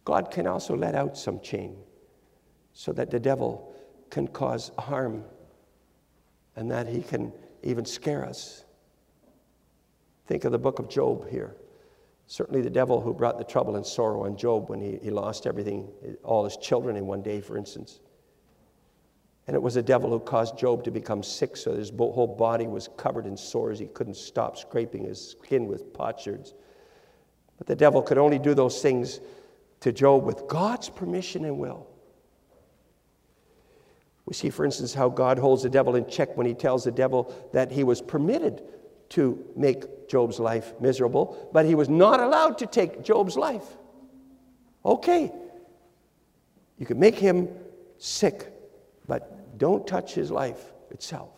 God 0.06 0.32
can 0.32 0.48
also 0.48 0.76
let 0.76 0.96
out 0.96 1.18
some 1.18 1.40
chain 1.40 1.78
so 2.74 2.92
that 2.94 3.12
the 3.12 3.20
devil 3.20 3.76
can 4.10 4.28
cause 4.28 4.72
harm 4.80 5.24
and 6.56 6.72
that 6.72 6.88
he 6.88 7.02
can 7.02 7.32
even 7.62 7.86
scare 7.86 8.26
us. 8.26 8.66
Think 10.26 10.46
of 10.46 10.52
the 10.52 10.60
book 10.60 10.80
of 10.80 10.90
Job 10.90 11.30
here. 11.30 11.56
Certainly, 12.26 12.62
the 12.62 12.70
devil 12.70 13.02
who 13.02 13.14
brought 13.14 13.38
the 13.38 13.44
trouble 13.44 13.76
and 13.76 13.86
sorrow 13.86 14.26
on 14.26 14.38
Job 14.38 14.70
when 14.70 14.80
he, 14.80 14.98
he 15.02 15.10
lost 15.10 15.48
everything, 15.48 15.90
all 16.24 16.44
his 16.44 16.58
children 16.58 16.96
in 16.96 17.08
one 17.08 17.24
day, 17.24 17.42
for 17.42 17.58
instance. 17.58 18.00
And 19.50 19.56
it 19.56 19.64
was 19.64 19.74
the 19.74 19.82
devil 19.82 20.12
who 20.12 20.20
caused 20.20 20.60
Job 20.60 20.84
to 20.84 20.92
become 20.92 21.24
sick, 21.24 21.58
so 21.58 21.74
his 21.74 21.90
whole 21.90 22.36
body 22.38 22.68
was 22.68 22.88
covered 22.98 23.26
in 23.26 23.36
sores. 23.36 23.80
He 23.80 23.88
couldn't 23.88 24.14
stop 24.14 24.60
scraping 24.60 25.06
his 25.06 25.32
skin 25.32 25.66
with 25.66 25.92
potsherds. 25.92 26.54
But 27.58 27.66
the 27.66 27.76
devil 27.76 28.04
could 28.04 28.20
only 28.20 28.38
do 28.38 28.54
those 28.54 28.80
things 28.80 29.20
to 29.80 29.92
Job 29.92 30.24
with 30.24 30.48
God's 30.48 30.90
permission 30.90 31.46
and 31.46 31.58
will. 31.58 31.88
We 34.28 34.36
see, 34.36 34.52
for 34.52 34.66
instance, 34.66 34.94
how 34.94 35.10
God 35.10 35.40
holds 35.40 35.64
the 35.64 35.70
devil 35.72 35.96
in 35.96 36.08
check 36.08 36.38
when 36.38 36.46
he 36.46 36.54
tells 36.54 36.84
the 36.84 36.92
devil 36.92 37.34
that 37.52 37.72
he 37.72 37.84
was 37.84 38.04
permitted 38.04 38.62
to 39.10 39.44
make 39.56 40.08
Job's 40.08 40.40
life 40.40 40.74
miserable, 40.80 41.50
but 41.52 41.66
he 41.66 41.74
was 41.74 41.90
not 41.90 42.20
allowed 42.20 42.60
to 42.60 42.68
take 42.68 43.02
Job's 43.04 43.36
life. 43.36 43.66
Okay, 44.86 45.32
you 46.78 46.86
can 46.86 47.00
make 47.00 47.16
him 47.16 47.50
sick, 47.98 48.54
but 49.08 49.38
don't 49.60 49.86
touch 49.86 50.16
his 50.16 50.32
life 50.32 50.74
itself. 50.90 51.30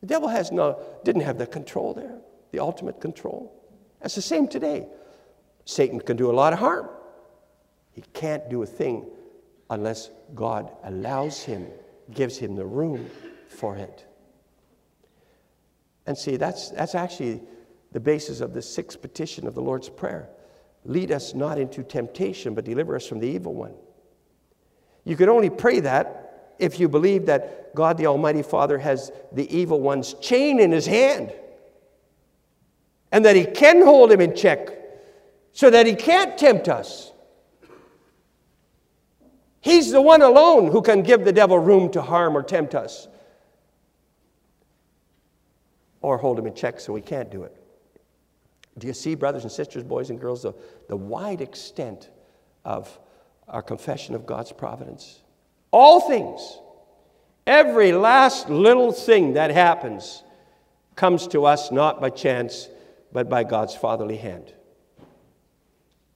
The 0.00 0.08
devil 0.08 0.28
has 0.28 0.50
no, 0.50 0.82
didn't 1.04 1.22
have 1.22 1.38
the 1.38 1.46
control 1.46 1.94
there, 1.94 2.18
the 2.50 2.58
ultimate 2.58 3.00
control. 3.00 3.54
That's 4.00 4.16
the 4.16 4.22
same 4.22 4.48
today. 4.48 4.88
Satan 5.64 6.00
can 6.00 6.16
do 6.16 6.28
a 6.28 6.32
lot 6.32 6.52
of 6.52 6.58
harm. 6.58 6.88
He 7.92 8.02
can't 8.12 8.50
do 8.50 8.62
a 8.62 8.66
thing 8.66 9.06
unless 9.70 10.10
God 10.34 10.72
allows 10.82 11.42
him, 11.42 11.68
gives 12.12 12.36
him 12.36 12.56
the 12.56 12.64
room 12.64 13.08
for 13.48 13.76
it. 13.76 14.04
And 16.06 16.18
see, 16.18 16.36
that's, 16.36 16.70
that's 16.70 16.96
actually 16.96 17.40
the 17.92 18.00
basis 18.00 18.40
of 18.40 18.54
the 18.54 18.62
sixth 18.62 19.00
petition 19.00 19.46
of 19.46 19.54
the 19.54 19.62
Lord's 19.62 19.88
Prayer. 19.88 20.28
Lead 20.84 21.12
us 21.12 21.32
not 21.32 21.58
into 21.58 21.84
temptation, 21.84 22.54
but 22.54 22.64
deliver 22.64 22.96
us 22.96 23.06
from 23.06 23.20
the 23.20 23.28
evil 23.28 23.54
one. 23.54 23.74
You 25.04 25.16
can 25.16 25.28
only 25.28 25.50
pray 25.50 25.78
that 25.80 26.21
if 26.62 26.78
you 26.78 26.88
believe 26.88 27.26
that 27.26 27.74
God 27.74 27.98
the 27.98 28.06
Almighty 28.06 28.42
Father 28.42 28.78
has 28.78 29.10
the 29.32 29.52
evil 29.54 29.80
one's 29.80 30.14
chain 30.14 30.60
in 30.60 30.70
his 30.70 30.86
hand 30.86 31.32
and 33.10 33.24
that 33.24 33.34
he 33.34 33.44
can 33.44 33.82
hold 33.82 34.12
him 34.12 34.20
in 34.20 34.34
check 34.36 34.70
so 35.52 35.68
that 35.70 35.86
he 35.86 35.94
can't 35.94 36.38
tempt 36.38 36.68
us. 36.68 37.10
He's 39.60 39.90
the 39.90 40.00
one 40.00 40.22
alone 40.22 40.70
who 40.70 40.82
can 40.82 41.02
give 41.02 41.24
the 41.24 41.32
devil 41.32 41.58
room 41.58 41.90
to 41.92 42.02
harm 42.02 42.36
or 42.36 42.44
tempt 42.44 42.76
us 42.76 43.08
or 46.00 46.16
hold 46.16 46.38
him 46.38 46.46
in 46.46 46.54
check 46.54 46.78
so 46.78 46.94
he 46.94 47.02
can't 47.02 47.30
do 47.30 47.42
it. 47.42 47.56
Do 48.78 48.86
you 48.86 48.92
see, 48.92 49.16
brothers 49.16 49.42
and 49.42 49.50
sisters, 49.52 49.82
boys 49.82 50.10
and 50.10 50.20
girls, 50.20 50.42
the, 50.42 50.54
the 50.88 50.96
wide 50.96 51.40
extent 51.40 52.08
of 52.64 52.98
our 53.48 53.62
confession 53.62 54.14
of 54.14 54.26
God's 54.26 54.52
providence? 54.52 55.22
All 55.72 56.00
things, 56.00 56.58
every 57.46 57.92
last 57.92 58.48
little 58.50 58.92
thing 58.92 59.32
that 59.32 59.50
happens 59.50 60.22
comes 60.94 61.26
to 61.28 61.46
us 61.46 61.72
not 61.72 62.00
by 62.00 62.10
chance, 62.10 62.68
but 63.12 63.28
by 63.28 63.42
God's 63.42 63.74
fatherly 63.74 64.18
hand. 64.18 64.52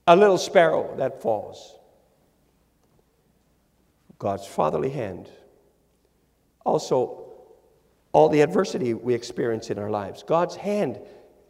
A 0.07 0.15
little 0.15 0.39
sparrow 0.39 0.95
that 0.99 1.23
falls. 1.23 1.77
God's 4.19 4.47
fatherly 4.47 4.91
hand. 4.91 5.29
Also, 6.65 7.25
all 8.13 8.29
the 8.29 8.41
adversity 8.41 8.95
we 8.95 9.15
experience 9.15 9.71
in 9.71 9.79
our 9.79 9.91
lives. 9.91 10.23
God's 10.23 10.57
hand 10.57 10.99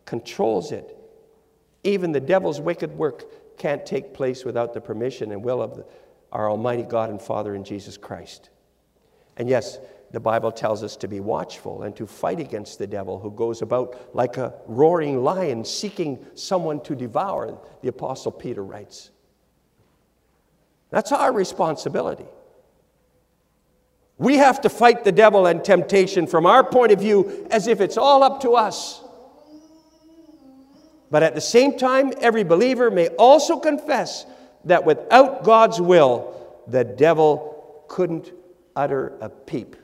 controls 0.05 0.73
it. 0.73 0.97
Even 1.85 2.13
the 2.13 2.21
devil's 2.21 2.61
wicked 2.61 2.97
work 2.97 3.59
can't 3.59 3.87
take 3.87 4.15
place 4.15 4.45
without 4.45 4.75
the 4.75 4.81
permission 4.81 5.33
and 5.33 5.45
will 5.45 5.63
of 5.63 5.77
the, 5.77 5.87
our 6.37 6.51
Almighty 6.51 6.83
God 6.83 7.09
and 7.09 7.21
Father 7.21 7.55
in 7.55 7.65
Jesus 7.65 7.97
Christ. 7.97 8.51
And 9.39 9.49
yes, 9.49 9.79
the 10.11 10.21
Bible 10.21 10.53
tells 10.53 10.83
us 10.83 10.95
to 10.97 11.09
be 11.09 11.19
watchful 11.19 11.83
and 11.83 11.97
to 11.97 12.07
fight 12.07 12.41
against 12.41 12.79
the 12.79 12.87
devil 12.87 13.19
who 13.19 13.31
goes 13.31 13.63
about 13.63 14.15
like 14.15 14.37
a 14.37 14.53
roaring 14.67 15.25
lion 15.25 15.65
seeking 15.65 16.25
someone 16.35 16.83
to 16.83 16.95
devour, 16.95 17.59
the 17.81 17.89
Apostle 17.89 18.33
Peter 18.33 18.63
writes. 18.63 19.11
That's 20.91 21.11
our 21.11 21.33
responsibility. 21.33 22.27
We 24.19 24.37
have 24.37 24.61
to 24.61 24.69
fight 24.69 25.05
the 25.05 25.13
devil 25.13 25.47
and 25.47 25.65
temptation 25.65 26.27
from 26.27 26.45
our 26.45 26.63
point 26.63 26.93
of 26.93 27.01
view 27.01 27.47
as 27.51 27.67
if 27.67 27.81
it's 27.81 27.97
all 27.97 28.23
up 28.23 28.43
to 28.43 28.57
us. 28.57 29.03
But 31.11 31.23
at 31.23 31.35
the 31.35 31.41
same 31.41 31.79
time, 31.79 32.13
every 32.21 32.45
believer 32.45 32.91
may 32.91 33.09
also 33.09 33.59
confess 33.59 34.27
that 34.67 34.85
without 34.85 35.43
God's 35.45 35.81
will, 35.81 36.35
the 36.67 36.85
devil 36.85 37.85
couldn't 37.89 38.33
utter 38.75 39.17
a 39.21 39.29
peep, 39.29 39.77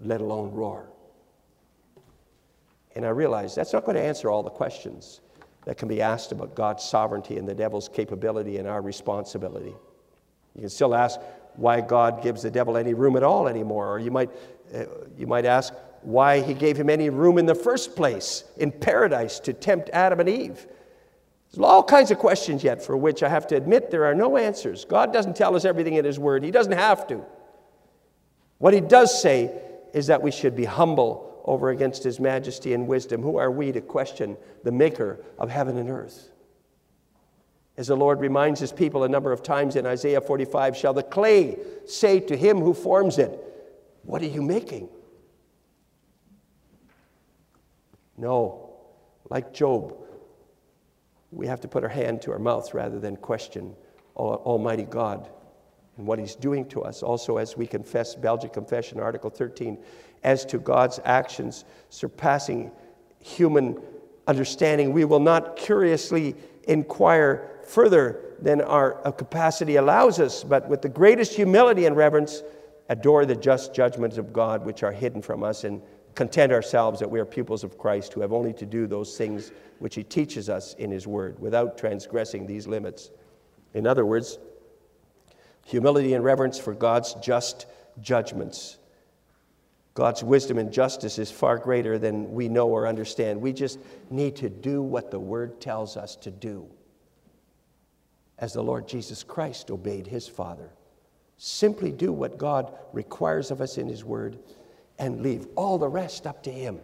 let 0.00 0.20
alone 0.20 0.50
roar. 0.50 0.88
And 2.94 3.06
I 3.06 3.10
realize 3.10 3.54
that's 3.54 3.72
not 3.72 3.84
going 3.84 3.96
to 3.96 4.02
answer 4.02 4.30
all 4.30 4.42
the 4.42 4.50
questions 4.50 5.20
that 5.64 5.76
can 5.76 5.88
be 5.88 6.00
asked 6.00 6.32
about 6.32 6.54
God's 6.54 6.82
sovereignty 6.82 7.38
and 7.38 7.48
the 7.48 7.54
devil's 7.54 7.88
capability 7.88 8.58
and 8.58 8.68
our 8.68 8.82
responsibility. 8.82 9.74
You 10.54 10.60
can 10.60 10.70
still 10.70 10.94
ask 10.94 11.20
why 11.54 11.80
God 11.80 12.22
gives 12.22 12.42
the 12.42 12.50
devil 12.50 12.76
any 12.76 12.94
room 12.94 13.16
at 13.16 13.22
all 13.22 13.48
anymore, 13.48 13.92
or 13.92 13.98
you 13.98 14.10
might, 14.10 14.30
uh, 14.74 14.84
you 15.16 15.26
might 15.26 15.44
ask 15.44 15.72
why 16.02 16.40
he 16.40 16.54
gave 16.54 16.76
him 16.76 16.90
any 16.90 17.10
room 17.10 17.38
in 17.38 17.46
the 17.46 17.54
first 17.54 17.96
place 17.96 18.44
in 18.56 18.70
paradise 18.72 19.40
to 19.40 19.52
tempt 19.52 19.90
Adam 19.92 20.20
and 20.20 20.28
Eve. 20.28 20.66
There's 21.56 21.64
all 21.64 21.82
kinds 21.82 22.10
of 22.10 22.18
questions 22.18 22.62
yet 22.62 22.82
for 22.82 22.98
which 22.98 23.22
I 23.22 23.30
have 23.30 23.46
to 23.46 23.56
admit 23.56 23.90
there 23.90 24.04
are 24.04 24.14
no 24.14 24.36
answers. 24.36 24.84
God 24.84 25.10
doesn't 25.10 25.36
tell 25.36 25.56
us 25.56 25.64
everything 25.64 25.94
in 25.94 26.04
His 26.04 26.18
Word, 26.18 26.44
He 26.44 26.50
doesn't 26.50 26.72
have 26.72 27.06
to. 27.06 27.24
What 28.58 28.74
He 28.74 28.80
does 28.80 29.22
say 29.22 29.58
is 29.94 30.08
that 30.08 30.20
we 30.20 30.30
should 30.30 30.54
be 30.54 30.66
humble 30.66 31.40
over 31.46 31.70
against 31.70 32.04
His 32.04 32.20
majesty 32.20 32.74
and 32.74 32.86
wisdom. 32.86 33.22
Who 33.22 33.38
are 33.38 33.50
we 33.50 33.72
to 33.72 33.80
question 33.80 34.36
the 34.64 34.72
Maker 34.72 35.18
of 35.38 35.48
heaven 35.48 35.78
and 35.78 35.88
earth? 35.88 36.30
As 37.78 37.86
the 37.86 37.96
Lord 37.96 38.20
reminds 38.20 38.60
His 38.60 38.72
people 38.72 39.04
a 39.04 39.08
number 39.08 39.32
of 39.32 39.42
times 39.42 39.76
in 39.76 39.86
Isaiah 39.86 40.20
45, 40.20 40.76
shall 40.76 40.92
the 40.92 41.02
clay 41.02 41.58
say 41.86 42.20
to 42.20 42.36
him 42.36 42.58
who 42.58 42.74
forms 42.74 43.16
it, 43.16 43.32
What 44.02 44.20
are 44.20 44.26
you 44.26 44.42
making? 44.42 44.90
No, 48.18 48.74
like 49.30 49.54
Job, 49.54 50.05
we 51.36 51.46
have 51.46 51.60
to 51.60 51.68
put 51.68 51.84
our 51.84 51.90
hand 51.90 52.22
to 52.22 52.32
our 52.32 52.38
mouth 52.38 52.72
rather 52.74 52.98
than 52.98 53.16
question 53.16 53.76
Almighty 54.16 54.84
God 54.84 55.28
and 55.98 56.06
what 56.06 56.18
He's 56.18 56.34
doing 56.34 56.66
to 56.68 56.82
us. 56.82 57.02
Also, 57.02 57.36
as 57.36 57.56
we 57.56 57.66
confess, 57.66 58.14
Belgic 58.14 58.52
Confession, 58.52 58.98
Article 58.98 59.30
13, 59.30 59.78
as 60.24 60.44
to 60.46 60.58
God's 60.58 60.98
actions 61.04 61.64
surpassing 61.90 62.72
human 63.20 63.80
understanding, 64.26 64.92
we 64.92 65.04
will 65.04 65.20
not 65.20 65.56
curiously 65.56 66.34
inquire 66.64 67.50
further 67.66 68.34
than 68.40 68.60
our 68.62 68.92
capacity 69.12 69.76
allows 69.76 70.18
us, 70.20 70.42
but 70.42 70.68
with 70.68 70.82
the 70.82 70.88
greatest 70.88 71.34
humility 71.34 71.86
and 71.86 71.96
reverence, 71.96 72.42
adore 72.88 73.26
the 73.26 73.36
just 73.36 73.74
judgments 73.74 74.16
of 74.16 74.32
God 74.32 74.64
which 74.64 74.82
are 74.82 74.92
hidden 74.92 75.20
from 75.20 75.42
us 75.42 75.64
and 75.64 75.82
content 76.16 76.50
ourselves 76.50 76.98
that 76.98 77.10
we 77.10 77.20
are 77.20 77.24
pupils 77.24 77.62
of 77.62 77.78
Christ 77.78 78.12
who 78.12 78.22
have 78.22 78.32
only 78.32 78.52
to 78.54 78.66
do 78.66 78.86
those 78.86 79.16
things 79.16 79.52
which 79.78 79.94
He 79.94 80.02
teaches 80.02 80.48
us 80.48 80.74
in 80.74 80.90
His 80.90 81.06
Word 81.06 81.38
without 81.38 81.78
transgressing 81.78 82.46
these 82.46 82.66
limits. 82.66 83.10
In 83.74 83.86
other 83.86 84.04
words, 84.04 84.38
humility 85.64 86.14
and 86.14 86.24
reverence 86.24 86.58
for 86.58 86.74
God's 86.74 87.14
just 87.14 87.66
judgments. 88.00 88.78
God's 89.94 90.24
wisdom 90.24 90.58
and 90.58 90.72
justice 90.72 91.18
is 91.18 91.30
far 91.30 91.58
greater 91.58 91.98
than 91.98 92.32
we 92.32 92.48
know 92.48 92.68
or 92.68 92.86
understand. 92.86 93.40
We 93.40 93.52
just 93.52 93.78
need 94.10 94.36
to 94.36 94.48
do 94.48 94.82
what 94.82 95.10
the 95.10 95.20
Word 95.20 95.60
tells 95.60 95.96
us 95.96 96.16
to 96.16 96.30
do, 96.30 96.66
as 98.38 98.54
the 98.54 98.62
Lord 98.62 98.88
Jesus 98.88 99.22
Christ 99.22 99.70
obeyed 99.70 100.06
his 100.06 100.26
Father. 100.26 100.70
Simply 101.38 101.92
do 101.92 102.12
what 102.12 102.38
God 102.38 102.72
requires 102.94 103.50
of 103.50 103.60
us 103.60 103.76
in 103.76 103.88
His 103.88 104.04
Word 104.04 104.38
and 104.98 105.22
leave 105.22 105.46
all 105.56 105.78
the 105.78 105.88
rest 105.88 106.26
up 106.26 106.42
to 106.44 106.50
Him. 106.50 106.80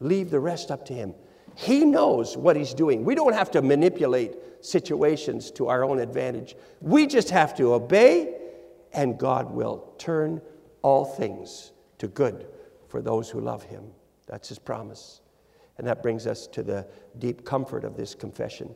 Leave 0.00 0.30
the 0.30 0.40
rest 0.40 0.70
up 0.70 0.84
to 0.86 0.92
Him. 0.92 1.14
He 1.54 1.84
knows 1.84 2.36
what 2.36 2.56
He's 2.56 2.74
doing. 2.74 3.04
We 3.04 3.14
don't 3.14 3.34
have 3.34 3.50
to 3.52 3.62
manipulate 3.62 4.34
situations 4.60 5.50
to 5.52 5.68
our 5.68 5.84
own 5.84 5.98
advantage. 5.98 6.54
We 6.80 7.06
just 7.06 7.30
have 7.30 7.54
to 7.56 7.74
obey, 7.74 8.34
and 8.92 9.18
God 9.18 9.50
will 9.50 9.94
turn 9.98 10.42
all 10.82 11.04
things 11.04 11.72
to 11.98 12.08
good 12.08 12.46
for 12.88 13.00
those 13.00 13.30
who 13.30 13.40
love 13.40 13.62
Him. 13.62 13.84
That's 14.26 14.48
His 14.48 14.58
promise. 14.58 15.20
And 15.78 15.86
that 15.86 16.02
brings 16.02 16.26
us 16.26 16.46
to 16.48 16.62
the 16.62 16.86
deep 17.18 17.44
comfort 17.44 17.84
of 17.84 17.96
this 17.96 18.14
confession. 18.14 18.74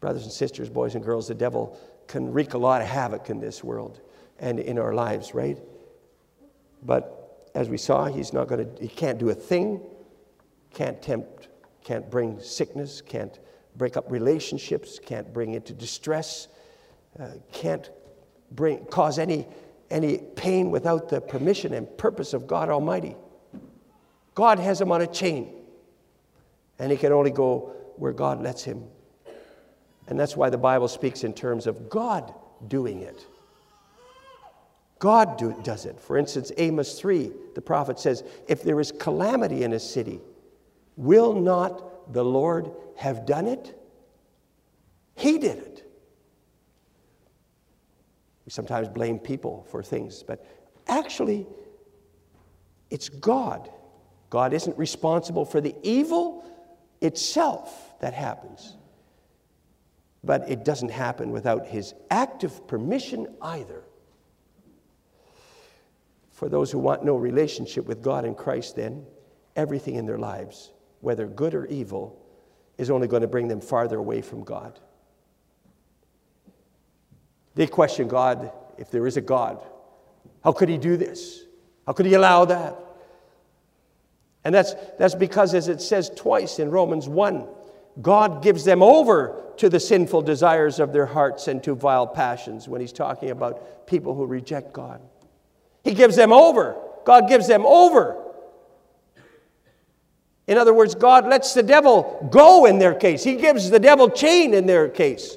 Brothers 0.00 0.24
and 0.24 0.32
sisters, 0.32 0.68
boys 0.68 0.94
and 0.94 1.04
girls, 1.04 1.28
the 1.28 1.34
devil 1.34 1.78
can 2.08 2.32
wreak 2.32 2.54
a 2.54 2.58
lot 2.58 2.82
of 2.82 2.88
havoc 2.88 3.30
in 3.30 3.40
this 3.40 3.62
world 3.62 4.00
and 4.38 4.58
in 4.58 4.78
our 4.78 4.94
lives, 4.94 5.34
right? 5.34 5.58
But 6.82 7.50
as 7.54 7.68
we 7.68 7.76
saw, 7.76 8.06
he's 8.06 8.32
not 8.32 8.48
going 8.48 8.74
to, 8.74 8.82
he 8.82 8.88
can't 8.88 9.18
do 9.18 9.30
a 9.30 9.34
thing, 9.34 9.80
can't 10.72 11.00
tempt, 11.02 11.48
can't 11.84 12.10
bring 12.10 12.40
sickness, 12.40 13.00
can't 13.00 13.38
break 13.76 13.96
up 13.96 14.10
relationships, 14.10 14.98
can't 14.98 15.32
bring 15.32 15.54
into 15.54 15.72
distress, 15.72 16.48
uh, 17.18 17.28
can't 17.52 17.90
bring, 18.50 18.84
cause 18.86 19.18
any, 19.18 19.46
any 19.90 20.18
pain 20.18 20.70
without 20.70 21.08
the 21.08 21.20
permission 21.20 21.74
and 21.74 21.96
purpose 21.98 22.34
of 22.34 22.46
God 22.46 22.68
Almighty. 22.68 23.16
God 24.34 24.58
has 24.58 24.80
him 24.80 24.90
on 24.92 25.02
a 25.02 25.06
chain, 25.06 25.52
and 26.78 26.90
he 26.90 26.96
can 26.96 27.12
only 27.12 27.30
go 27.30 27.74
where 27.96 28.12
God 28.12 28.42
lets 28.42 28.64
him. 28.64 28.84
And 30.08 30.18
that's 30.18 30.36
why 30.36 30.50
the 30.50 30.58
Bible 30.58 30.88
speaks 30.88 31.22
in 31.22 31.32
terms 31.32 31.66
of 31.66 31.88
God 31.88 32.34
doing 32.68 33.00
it. 33.00 33.26
God 35.02 35.36
do, 35.36 35.52
does 35.64 35.84
it. 35.84 35.98
For 35.98 36.16
instance, 36.16 36.52
Amos 36.58 37.00
3, 37.00 37.32
the 37.56 37.60
prophet 37.60 37.98
says, 37.98 38.22
If 38.46 38.62
there 38.62 38.78
is 38.78 38.92
calamity 38.92 39.64
in 39.64 39.72
a 39.72 39.80
city, 39.80 40.20
will 40.96 41.32
not 41.32 42.12
the 42.12 42.24
Lord 42.24 42.70
have 42.94 43.26
done 43.26 43.48
it? 43.48 43.76
He 45.16 45.38
did 45.38 45.58
it. 45.58 45.92
We 48.46 48.50
sometimes 48.50 48.88
blame 48.88 49.18
people 49.18 49.66
for 49.72 49.82
things, 49.82 50.22
but 50.22 50.46
actually, 50.86 51.48
it's 52.88 53.08
God. 53.08 53.72
God 54.30 54.52
isn't 54.52 54.78
responsible 54.78 55.44
for 55.44 55.60
the 55.60 55.74
evil 55.82 56.44
itself 57.00 57.98
that 57.98 58.14
happens. 58.14 58.76
But 60.22 60.48
it 60.48 60.64
doesn't 60.64 60.92
happen 60.92 61.32
without 61.32 61.66
his 61.66 61.92
active 62.08 62.68
permission 62.68 63.26
either. 63.42 63.82
For 66.42 66.48
those 66.48 66.72
who 66.72 66.80
want 66.80 67.04
no 67.04 67.14
relationship 67.14 67.86
with 67.86 68.02
God 68.02 68.24
in 68.24 68.34
Christ, 68.34 68.74
then, 68.74 69.06
everything 69.54 69.94
in 69.94 70.06
their 70.06 70.18
lives, 70.18 70.72
whether 71.00 71.28
good 71.28 71.54
or 71.54 71.66
evil, 71.66 72.20
is 72.78 72.90
only 72.90 73.06
going 73.06 73.22
to 73.22 73.28
bring 73.28 73.46
them 73.46 73.60
farther 73.60 73.96
away 73.96 74.22
from 74.22 74.42
God. 74.42 74.80
They 77.54 77.68
question 77.68 78.08
God 78.08 78.50
if 78.76 78.90
there 78.90 79.06
is 79.06 79.16
a 79.16 79.20
God. 79.20 79.64
How 80.42 80.50
could 80.50 80.68
he 80.68 80.78
do 80.78 80.96
this? 80.96 81.44
How 81.86 81.92
could 81.92 82.06
he 82.06 82.14
allow 82.14 82.44
that? 82.46 82.76
And 84.42 84.52
that's, 84.52 84.74
that's 84.98 85.14
because, 85.14 85.54
as 85.54 85.68
it 85.68 85.80
says 85.80 86.10
twice 86.10 86.58
in 86.58 86.72
Romans 86.72 87.08
1, 87.08 87.46
God 88.00 88.42
gives 88.42 88.64
them 88.64 88.82
over 88.82 89.44
to 89.58 89.68
the 89.68 89.78
sinful 89.78 90.22
desires 90.22 90.80
of 90.80 90.92
their 90.92 91.06
hearts 91.06 91.46
and 91.46 91.62
to 91.62 91.76
vile 91.76 92.08
passions 92.08 92.66
when 92.66 92.80
he's 92.80 92.92
talking 92.92 93.30
about 93.30 93.86
people 93.86 94.16
who 94.16 94.26
reject 94.26 94.72
God. 94.72 95.00
He 95.84 95.94
gives 95.94 96.16
them 96.16 96.32
over. 96.32 96.76
God 97.04 97.28
gives 97.28 97.48
them 97.48 97.66
over. 97.66 98.18
In 100.46 100.58
other 100.58 100.74
words, 100.74 100.94
God 100.94 101.26
lets 101.26 101.54
the 101.54 101.62
devil 101.62 102.28
go 102.30 102.66
in 102.66 102.78
their 102.78 102.94
case. 102.94 103.22
He 103.22 103.36
gives 103.36 103.70
the 103.70 103.78
devil 103.78 104.10
chain 104.10 104.54
in 104.54 104.66
their 104.66 104.88
case. 104.88 105.36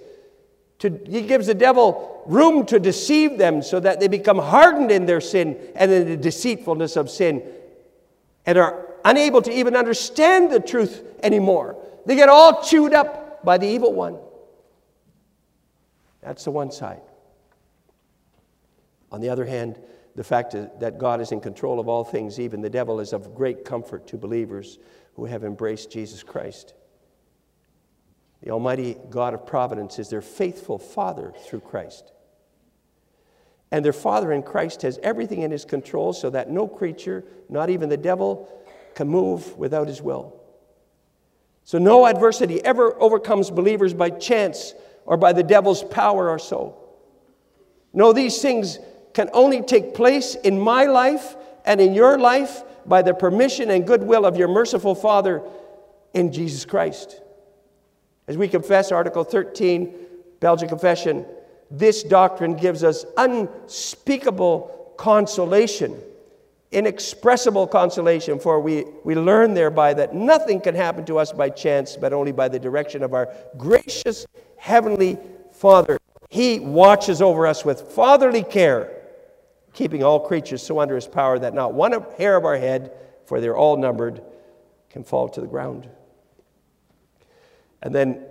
To, 0.79 0.89
he 1.05 1.21
gives 1.21 1.47
the 1.47 1.53
devil 1.53 2.23
room 2.25 2.65
to 2.65 2.79
deceive 2.79 3.37
them 3.37 3.61
so 3.61 3.79
that 3.79 3.99
they 3.99 4.07
become 4.07 4.39
hardened 4.39 4.91
in 4.91 5.05
their 5.05 5.21
sin 5.21 5.57
and 5.75 5.91
in 5.91 6.07
the 6.07 6.17
deceitfulness 6.17 6.95
of 6.95 7.09
sin 7.09 7.43
and 8.45 8.57
are 8.57 8.87
unable 9.05 9.41
to 9.41 9.51
even 9.51 9.75
understand 9.75 10.51
the 10.51 10.59
truth 10.59 11.03
anymore. 11.23 11.77
They 12.05 12.15
get 12.15 12.29
all 12.29 12.61
chewed 12.63 12.93
up 12.93 13.43
by 13.43 13.57
the 13.57 13.67
evil 13.67 13.93
one. 13.93 14.17
That's 16.21 16.43
the 16.43 16.51
one 16.51 16.71
side. 16.71 17.01
On 19.11 19.21
the 19.21 19.29
other 19.29 19.45
hand, 19.45 19.79
the 20.15 20.23
fact 20.23 20.55
that 20.79 20.97
God 20.97 21.19
is 21.19 21.31
in 21.31 21.41
control 21.41 21.79
of 21.79 21.89
all 21.89 22.03
things, 22.03 22.39
even 22.39 22.61
the 22.61 22.69
devil, 22.69 22.99
is 22.99 23.11
of 23.11 23.35
great 23.35 23.65
comfort 23.65 24.07
to 24.07 24.17
believers 24.17 24.79
who 25.15 25.25
have 25.25 25.43
embraced 25.43 25.91
Jesus 25.91 26.23
Christ. 26.23 26.73
The 28.41 28.51
Almighty 28.51 28.97
God 29.09 29.33
of 29.33 29.45
providence 29.45 29.99
is 29.99 30.09
their 30.09 30.21
faithful 30.21 30.77
Father 30.77 31.33
through 31.45 31.61
Christ. 31.61 32.13
And 33.71 33.83
their 33.83 33.93
Father 33.93 34.31
in 34.31 34.43
Christ 34.43 34.83
has 34.83 34.99
everything 35.03 35.41
in 35.41 35.51
his 35.51 35.65
control 35.65 36.13
so 36.13 36.29
that 36.29 36.49
no 36.49 36.67
creature, 36.67 37.25
not 37.49 37.69
even 37.69 37.89
the 37.89 37.97
devil, 37.97 38.47
can 38.93 39.09
move 39.09 39.57
without 39.57 39.87
his 39.87 40.01
will. 40.01 40.41
So 41.65 41.77
no 41.77 42.05
adversity 42.05 42.63
ever 42.63 42.95
overcomes 43.01 43.49
believers 43.49 43.93
by 43.93 44.11
chance 44.11 44.75
or 45.05 45.17
by 45.17 45.33
the 45.33 45.43
devil's 45.43 45.83
power 45.83 46.29
or 46.29 46.39
so. 46.39 46.77
No, 47.91 48.13
these 48.13 48.41
things 48.41 48.77
can 49.15 49.31
only 49.33 49.63
take 49.63 49.95
place 49.95 50.35
in 50.35 50.59
my 50.59 50.85
life 50.85 51.35
and 51.65 51.81
in 51.81 51.95
your 51.95 52.19
life 52.19 52.61
by 52.85 53.01
the 53.01 53.15
permission 53.15 53.71
and 53.71 53.87
goodwill 53.87 54.27
of 54.27 54.37
your 54.37 54.47
merciful 54.47 54.93
Father 54.93 55.41
in 56.13 56.31
Jesus 56.31 56.63
Christ. 56.65 57.19
As 58.27 58.37
we 58.37 58.47
confess 58.47 58.91
Article 58.91 59.23
13, 59.23 59.95
Belgic 60.39 60.69
Confession, 60.69 61.25
this 61.71 62.03
doctrine 62.03 62.55
gives 62.55 62.83
us 62.83 63.05
unspeakable 63.17 64.93
consolation 64.97 65.99
inexpressible 66.75 67.67
consolation, 67.67 68.37
for 68.37 68.59
we, 68.59 68.83
we 69.05 69.15
learn 69.15 69.53
thereby 69.53 69.93
that 69.93 70.13
nothing 70.13 70.59
can 70.59 70.75
happen 70.75 71.05
to 71.05 71.17
us 71.17 71.31
by 71.31 71.49
chance, 71.49 71.95
but 71.95 72.11
only 72.11 72.33
by 72.33 72.49
the 72.49 72.59
direction 72.59 73.01
of 73.01 73.13
our 73.13 73.33
gracious 73.57 74.25
Heavenly 74.57 75.17
Father. 75.53 75.97
He 76.29 76.59
watches 76.59 77.21
over 77.21 77.47
us 77.47 77.63
with 77.63 77.79
fatherly 77.93 78.43
care, 78.43 78.94
keeping 79.75 80.03
all 80.03 80.19
creatures 80.19 80.63
so 80.63 80.79
under 80.79 80.95
His 80.95 81.07
power 81.07 81.37
that 81.37 81.53
not 81.53 81.73
one 81.73 81.91
hair 82.17 82.35
of 82.35 82.45
our 82.45 82.57
head, 82.57 82.91
for 83.27 83.39
they're 83.39 83.55
all 83.55 83.77
numbered, 83.77 84.23
can 84.89 85.03
fall 85.03 85.29
to 85.29 85.41
the 85.41 85.47
ground. 85.47 85.87
And 87.83 87.93
then 87.93 88.25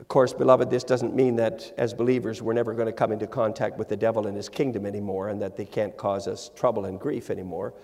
of 0.00 0.08
course, 0.08 0.32
beloved, 0.32 0.70
this 0.70 0.82
doesn't 0.82 1.14
mean 1.14 1.36
that 1.36 1.72
as 1.78 1.94
believers 1.94 2.42
we're 2.42 2.52
never 2.52 2.74
going 2.74 2.86
to 2.86 2.92
come 2.92 3.12
into 3.12 3.28
contact 3.28 3.78
with 3.78 3.88
the 3.88 3.96
devil 3.96 4.26
and 4.26 4.36
his 4.36 4.48
kingdom 4.48 4.86
anymore 4.86 5.28
and 5.28 5.40
that 5.40 5.56
they 5.56 5.64
can't 5.64 5.96
cause 5.96 6.26
us 6.26 6.50
trouble 6.56 6.86
and 6.86 6.98
grief 6.98 7.30
anymore. 7.30 7.74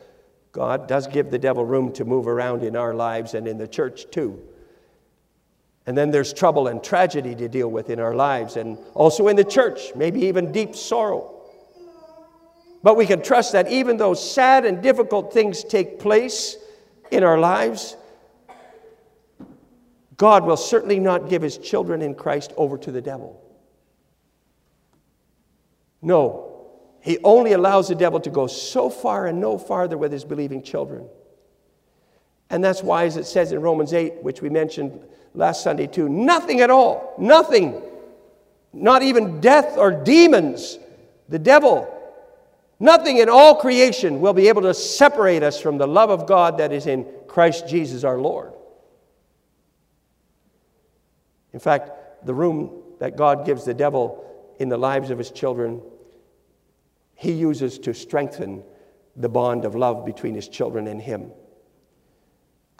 God 0.50 0.88
does 0.88 1.06
give 1.06 1.30
the 1.30 1.38
devil 1.38 1.64
room 1.64 1.92
to 1.92 2.04
move 2.04 2.26
around 2.26 2.64
in 2.64 2.74
our 2.74 2.94
lives 2.94 3.34
and 3.34 3.46
in 3.46 3.58
the 3.58 3.68
church 3.68 4.10
too. 4.10 4.42
And 5.86 5.96
then 5.96 6.10
there's 6.10 6.32
trouble 6.32 6.66
and 6.66 6.82
tragedy 6.82 7.34
to 7.36 7.48
deal 7.48 7.68
with 7.68 7.90
in 7.90 8.00
our 8.00 8.14
lives 8.14 8.56
and 8.56 8.76
also 8.94 9.28
in 9.28 9.36
the 9.36 9.44
church, 9.44 9.94
maybe 9.94 10.22
even 10.22 10.50
deep 10.50 10.74
sorrow. 10.74 11.39
But 12.82 12.96
we 12.96 13.06
can 13.06 13.22
trust 13.22 13.52
that 13.52 13.68
even 13.68 13.96
though 13.96 14.14
sad 14.14 14.64
and 14.64 14.82
difficult 14.82 15.32
things 15.32 15.64
take 15.64 15.98
place 15.98 16.56
in 17.10 17.22
our 17.22 17.38
lives, 17.38 17.96
God 20.16 20.44
will 20.44 20.56
certainly 20.56 20.98
not 20.98 21.28
give 21.28 21.42
his 21.42 21.58
children 21.58 22.02
in 22.02 22.14
Christ 22.14 22.52
over 22.56 22.78
to 22.78 22.90
the 22.90 23.00
devil. 23.00 23.42
No, 26.02 26.68
he 27.00 27.18
only 27.24 27.52
allows 27.52 27.88
the 27.88 27.94
devil 27.94 28.20
to 28.20 28.30
go 28.30 28.46
so 28.46 28.88
far 28.88 29.26
and 29.26 29.40
no 29.40 29.58
farther 29.58 29.98
with 29.98 30.12
his 30.12 30.24
believing 30.24 30.62
children. 30.62 31.06
And 32.48 32.64
that's 32.64 32.82
why, 32.82 33.04
as 33.04 33.16
it 33.16 33.26
says 33.26 33.52
in 33.52 33.60
Romans 33.60 33.92
8, 33.92 34.22
which 34.22 34.42
we 34.42 34.48
mentioned 34.48 35.04
last 35.34 35.62
Sunday 35.62 35.86
too, 35.86 36.08
nothing 36.08 36.60
at 36.60 36.70
all, 36.70 37.14
nothing, 37.18 37.80
not 38.72 39.02
even 39.02 39.40
death 39.40 39.76
or 39.76 39.90
demons, 39.90 40.78
the 41.28 41.38
devil, 41.38 41.99
nothing 42.80 43.18
in 43.18 43.28
all 43.28 43.54
creation 43.54 44.20
will 44.20 44.32
be 44.32 44.48
able 44.48 44.62
to 44.62 44.74
separate 44.74 45.44
us 45.44 45.60
from 45.60 45.78
the 45.78 45.86
love 45.86 46.10
of 46.10 46.26
God 46.26 46.58
that 46.58 46.72
is 46.72 46.86
in 46.86 47.06
Christ 47.28 47.68
Jesus 47.68 48.02
our 48.02 48.18
Lord. 48.18 48.54
In 51.52 51.60
fact, 51.60 52.26
the 52.26 52.34
room 52.34 52.82
that 52.98 53.16
God 53.16 53.46
gives 53.46 53.64
the 53.64 53.74
devil 53.74 54.24
in 54.58 54.68
the 54.68 54.76
lives 54.76 55.10
of 55.10 55.18
his 55.18 55.30
children, 55.30 55.80
he 57.14 57.32
uses 57.32 57.78
to 57.80 57.94
strengthen 57.94 58.62
the 59.16 59.28
bond 59.28 59.64
of 59.64 59.74
love 59.74 60.04
between 60.04 60.34
his 60.34 60.48
children 60.48 60.86
and 60.86 61.00
him. 61.00 61.32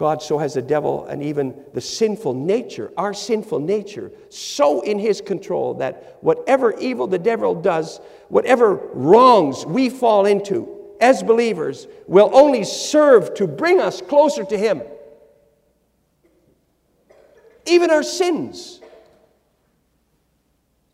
God 0.00 0.22
so 0.22 0.38
has 0.38 0.54
the 0.54 0.62
devil 0.62 1.04
and 1.04 1.22
even 1.22 1.54
the 1.74 1.80
sinful 1.82 2.32
nature, 2.32 2.90
our 2.96 3.12
sinful 3.12 3.58
nature, 3.60 4.10
so 4.30 4.80
in 4.80 4.98
his 4.98 5.20
control 5.20 5.74
that 5.74 6.16
whatever 6.22 6.72
evil 6.78 7.06
the 7.06 7.18
devil 7.18 7.54
does, 7.54 8.00
whatever 8.30 8.76
wrongs 8.94 9.66
we 9.66 9.90
fall 9.90 10.24
into 10.24 10.74
as 11.02 11.22
believers, 11.22 11.86
will 12.06 12.30
only 12.32 12.64
serve 12.64 13.34
to 13.34 13.46
bring 13.46 13.78
us 13.78 14.00
closer 14.00 14.42
to 14.42 14.56
him. 14.56 14.80
Even 17.66 17.90
our 17.90 18.02
sins, 18.02 18.80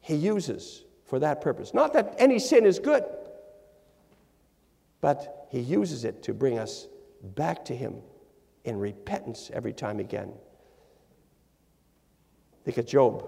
he 0.01 0.17
uses 0.17 0.83
for 1.05 1.21
that 1.21 1.41
purpose. 1.41 1.73
Not 1.73 1.93
that 1.93 2.17
any 2.19 2.41
sin 2.41 2.67
is 2.67 2.81
good, 2.81 3.05
but 5.01 5.47
he 5.53 5.61
uses 5.61 6.05
it 6.05 6.25
to 6.25 6.35
bring 6.35 6.59
us 6.59 6.89
back 7.23 7.67
to 7.67 7.77
him 7.77 8.03
in 8.67 8.79
repentance 8.79 9.51
every 9.55 9.73
time 9.73 10.01
again. 10.01 10.33
Think 12.65 12.79
of 12.79 12.87
Job. 12.87 13.25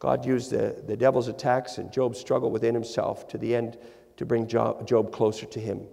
God 0.00 0.26
used 0.26 0.50
the, 0.50 0.82
the 0.86 0.96
devil's 0.96 1.28
attacks 1.28 1.78
and 1.78 1.92
Job's 1.92 2.18
struggle 2.18 2.50
within 2.50 2.74
himself 2.74 3.28
to 3.28 3.38
the 3.38 3.54
end 3.54 3.78
to 4.16 4.26
bring 4.26 4.48
Job, 4.48 4.86
Job 4.86 5.12
closer 5.12 5.46
to 5.46 5.60
him. 5.60 5.86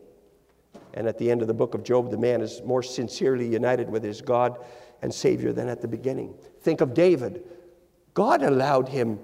And 0.96 1.08
at 1.08 1.20
the 1.20 1.30
end 1.30 1.42
of 1.44 1.48
the 1.48 1.54
book 1.54 1.76
of 1.76 1.84
Job, 1.84 2.10
the 2.10 2.18
man 2.18 2.42
is 2.42 2.64
more 2.64 2.82
sincerely 2.82 3.48
united 3.48 3.90
with 3.90 4.04
his 4.04 4.22
God 4.22 4.58
and 5.04 5.14
Savior 5.14 5.54
than 5.54 5.70
at 5.70 5.82
the 5.82 5.88
beginning. 5.88 6.34
Think 6.62 6.82
of 6.82 6.96
David. 6.96 7.44
God 8.16 8.42
allowed 8.42 8.90
him 8.90 9.20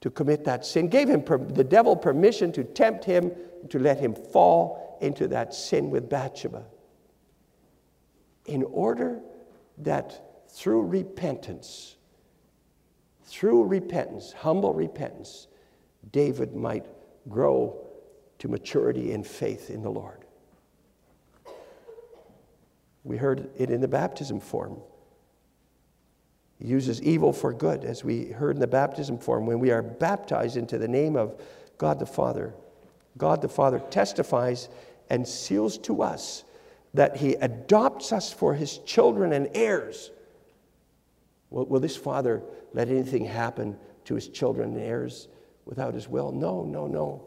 to 0.00 0.10
commit 0.10 0.44
that 0.44 0.64
sin, 0.64 0.86
gave 0.86 1.08
him 1.08 1.22
per, 1.22 1.38
the 1.38 1.64
devil 1.64 1.96
permission 1.96 2.52
to 2.52 2.62
tempt 2.62 3.04
him, 3.04 3.32
to 3.70 3.80
let 3.80 3.98
him 3.98 4.14
fall 4.14 4.96
into 5.00 5.26
that 5.26 5.52
sin 5.52 5.90
with 5.90 6.08
Bathsheba 6.08 6.64
in 8.48 8.64
order 8.64 9.20
that 9.78 10.48
through 10.48 10.82
repentance, 10.82 11.96
through 13.24 13.64
repentance, 13.64 14.32
humble 14.32 14.72
repentance, 14.72 15.46
David 16.10 16.56
might 16.56 16.86
grow 17.28 17.86
to 18.38 18.48
maturity 18.48 19.12
in 19.12 19.22
faith 19.22 19.70
in 19.70 19.82
the 19.82 19.90
Lord. 19.90 20.24
We 23.04 23.16
heard 23.16 23.50
it 23.56 23.70
in 23.70 23.80
the 23.80 23.88
baptism 23.88 24.40
form. 24.40 24.78
He 26.58 26.66
uses 26.68 27.00
evil 27.02 27.32
for 27.32 27.52
good, 27.52 27.84
as 27.84 28.02
we 28.02 28.26
heard 28.26 28.56
in 28.56 28.60
the 28.60 28.66
baptism 28.66 29.18
form. 29.18 29.46
When 29.46 29.60
we 29.60 29.70
are 29.70 29.82
baptized 29.82 30.56
into 30.56 30.78
the 30.78 30.88
name 30.88 31.16
of 31.16 31.40
God 31.76 31.98
the 31.98 32.06
Father, 32.06 32.54
God 33.16 33.42
the 33.42 33.48
Father 33.48 33.78
testifies 33.90 34.68
and 35.10 35.26
seals 35.26 35.78
to 35.78 36.02
us 36.02 36.44
that 36.94 37.16
He 37.16 37.34
adopts 37.34 38.12
us 38.12 38.32
for 38.32 38.54
His 38.54 38.78
children 38.78 39.32
and 39.32 39.48
heirs. 39.54 40.10
Will, 41.50 41.66
will 41.66 41.80
this 41.80 41.96
father 41.96 42.42
let 42.74 42.88
anything 42.88 43.24
happen 43.24 43.78
to 44.04 44.14
his 44.14 44.28
children 44.28 44.74
and 44.74 44.80
heirs 44.80 45.28
without 45.64 45.94
his 45.94 46.08
will? 46.08 46.32
No, 46.32 46.64
no, 46.64 46.86
no. 46.86 47.24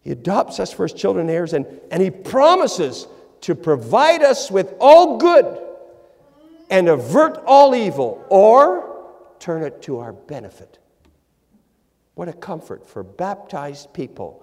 He 0.00 0.12
adopts 0.12 0.60
us 0.60 0.72
for 0.72 0.84
his 0.84 0.92
children 0.92 1.28
and 1.28 1.34
heirs, 1.34 1.52
and, 1.52 1.66
and 1.90 2.02
he 2.02 2.10
promises 2.10 3.08
to 3.42 3.54
provide 3.54 4.22
us 4.22 4.50
with 4.50 4.74
all 4.80 5.18
good 5.18 5.62
and 6.70 6.88
avert 6.88 7.42
all 7.46 7.74
evil 7.74 8.24
or 8.28 9.04
turn 9.38 9.62
it 9.62 9.82
to 9.82 9.98
our 9.98 10.12
benefit. 10.12 10.78
What 12.14 12.28
a 12.28 12.32
comfort 12.32 12.86
for 12.86 13.02
baptized 13.02 13.92
people 13.92 14.42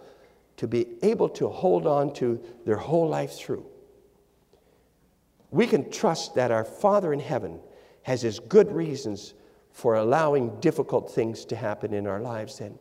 to 0.58 0.68
be 0.68 0.86
able 1.02 1.30
to 1.30 1.50
hold 1.50 1.88
on 1.88 2.14
to 2.14 2.40
their 2.66 2.78
whole 2.78 3.08
life 3.08 3.32
through 3.32 3.66
we 5.54 5.68
can 5.68 5.92
trust 5.92 6.34
that 6.34 6.50
our 6.50 6.66
Father 6.66 7.13
in 7.13 7.20
heaven 7.20 7.60
has 8.02 8.24
his 8.24 8.39
good 8.39 8.72
reasons 8.72 9.36
for 9.70 9.96
allowing 9.96 10.60
difficult 10.60 11.12
things 11.12 11.46
to 11.46 11.56
happen 11.56 11.94
in 11.94 12.08
our 12.08 12.20
lives 12.20 12.58
then. 12.58 12.78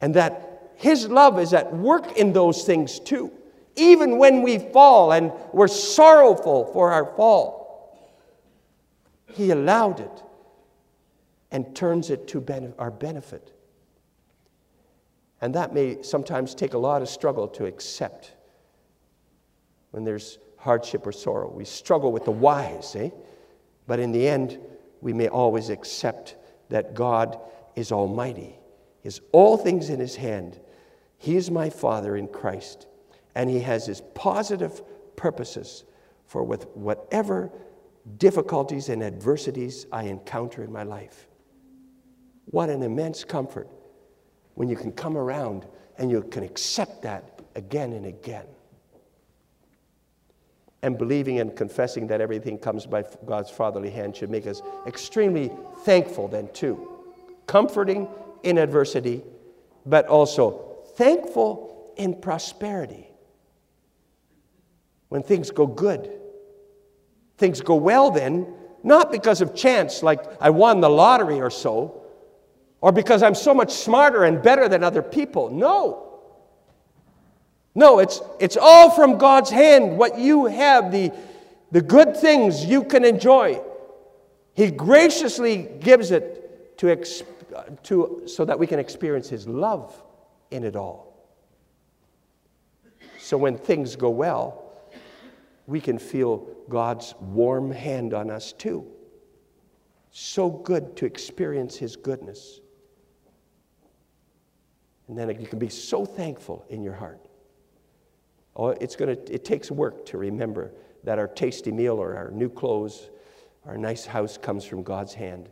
And 0.00 0.14
that 0.14 0.72
his 0.76 1.08
love 1.08 1.40
is 1.40 1.52
at 1.52 1.74
work 1.74 2.16
in 2.16 2.32
those 2.32 2.62
things 2.62 3.00
too, 3.00 3.32
even 3.74 4.18
when 4.18 4.42
we 4.42 4.60
fall 4.60 5.10
and 5.10 5.32
we're 5.52 5.66
sorrowful 5.66 6.66
for 6.72 6.92
our 6.92 7.04
fall. 7.16 7.98
He 9.26 9.50
allowed 9.50 9.98
it 9.98 10.22
and 11.50 11.74
turns 11.74 12.10
it 12.10 12.28
to 12.28 12.74
our 12.78 12.92
benefit. 12.92 13.52
And 15.40 15.52
that 15.56 15.74
may 15.74 16.02
sometimes 16.02 16.54
take 16.54 16.74
a 16.74 16.78
lot 16.78 17.02
of 17.02 17.08
struggle 17.08 17.48
to 17.48 17.66
accept 17.66 18.36
when 19.90 20.04
there's 20.04 20.38
hardship 20.58 21.06
or 21.06 21.12
sorrow. 21.12 21.50
We 21.50 21.64
struggle 21.64 22.12
with 22.12 22.24
the 22.24 22.30
whys, 22.30 22.94
eh? 22.96 23.10
But 23.86 24.00
in 24.00 24.12
the 24.12 24.28
end, 24.28 24.58
we 25.00 25.12
may 25.12 25.28
always 25.28 25.70
accept 25.70 26.36
that 26.68 26.94
God 26.94 27.38
is 27.76 27.92
almighty. 27.92 28.58
He 29.02 29.06
has 29.06 29.20
all 29.32 29.56
things 29.56 29.88
in 29.88 30.00
his 30.00 30.16
hand. 30.16 30.60
He 31.16 31.36
is 31.36 31.50
my 31.50 31.70
Father 31.70 32.16
in 32.16 32.28
Christ, 32.28 32.86
and 33.34 33.48
he 33.48 33.60
has 33.60 33.86
his 33.86 34.02
positive 34.14 34.82
purposes 35.16 35.84
for 36.26 36.42
with 36.42 36.66
whatever 36.74 37.50
difficulties 38.18 38.88
and 38.88 39.02
adversities 39.02 39.86
I 39.92 40.04
encounter 40.04 40.62
in 40.62 40.72
my 40.72 40.82
life. 40.82 41.28
What 42.46 42.68
an 42.70 42.82
immense 42.82 43.24
comfort 43.24 43.68
when 44.54 44.68
you 44.68 44.76
can 44.76 44.92
come 44.92 45.16
around 45.16 45.66
and 45.98 46.10
you 46.10 46.22
can 46.22 46.42
accept 46.42 47.02
that 47.02 47.40
again 47.54 47.92
and 47.92 48.06
again 48.06 48.46
and 50.82 50.96
believing 50.96 51.40
and 51.40 51.56
confessing 51.56 52.06
that 52.06 52.20
everything 52.20 52.58
comes 52.58 52.86
by 52.86 53.04
God's 53.26 53.50
fatherly 53.50 53.90
hand 53.90 54.16
should 54.16 54.30
make 54.30 54.46
us 54.46 54.62
extremely 54.86 55.50
thankful, 55.84 56.28
then, 56.28 56.48
too. 56.52 57.04
Comforting 57.46 58.08
in 58.42 58.58
adversity, 58.58 59.22
but 59.84 60.06
also 60.06 60.78
thankful 60.96 61.92
in 61.96 62.20
prosperity. 62.20 63.08
When 65.08 65.22
things 65.22 65.50
go 65.50 65.66
good, 65.66 66.10
things 67.38 67.60
go 67.60 67.74
well, 67.74 68.10
then, 68.10 68.54
not 68.82 69.10
because 69.10 69.40
of 69.40 69.54
chance, 69.54 70.02
like 70.02 70.20
I 70.40 70.50
won 70.50 70.80
the 70.80 70.90
lottery 70.90 71.40
or 71.40 71.50
so, 71.50 72.02
or 72.80 72.92
because 72.92 73.22
I'm 73.22 73.34
so 73.34 73.52
much 73.52 73.72
smarter 73.72 74.24
and 74.24 74.40
better 74.40 74.68
than 74.68 74.84
other 74.84 75.02
people. 75.02 75.50
No. 75.50 76.07
No, 77.78 78.00
it's, 78.00 78.20
it's 78.40 78.56
all 78.56 78.90
from 78.90 79.18
God's 79.18 79.50
hand. 79.50 79.98
What 79.98 80.18
you 80.18 80.46
have, 80.46 80.90
the, 80.90 81.12
the 81.70 81.80
good 81.80 82.16
things 82.16 82.64
you 82.64 82.82
can 82.82 83.04
enjoy, 83.04 83.62
He 84.54 84.72
graciously 84.72 85.68
gives 85.78 86.10
it 86.10 86.76
to, 86.78 86.96
to, 87.84 88.22
so 88.26 88.44
that 88.44 88.58
we 88.58 88.66
can 88.66 88.80
experience 88.80 89.28
His 89.28 89.46
love 89.46 90.02
in 90.50 90.64
it 90.64 90.74
all. 90.74 91.30
So 93.20 93.36
when 93.36 93.56
things 93.56 93.94
go 93.94 94.10
well, 94.10 94.72
we 95.68 95.80
can 95.80 96.00
feel 96.00 96.48
God's 96.68 97.14
warm 97.20 97.70
hand 97.70 98.12
on 98.12 98.28
us 98.28 98.52
too. 98.52 98.84
So 100.10 100.50
good 100.50 100.96
to 100.96 101.06
experience 101.06 101.76
His 101.76 101.94
goodness. 101.94 102.58
And 105.06 105.16
then 105.16 105.40
you 105.40 105.46
can 105.46 105.60
be 105.60 105.68
so 105.68 106.04
thankful 106.04 106.64
in 106.70 106.82
your 106.82 106.94
heart. 106.94 107.27
Oh, 108.58 108.68
it's 108.70 108.96
gonna, 108.96 109.12
it 109.12 109.44
takes 109.44 109.70
work 109.70 110.04
to 110.06 110.18
remember 110.18 110.72
that 111.04 111.18
our 111.18 111.28
tasty 111.28 111.70
meal 111.70 111.94
or 111.94 112.16
our 112.16 112.30
new 112.32 112.48
clothes, 112.48 113.08
our 113.64 113.78
nice 113.78 114.04
house 114.04 114.36
comes 114.36 114.64
from 114.64 114.82
God's 114.82 115.14
hand. 115.14 115.48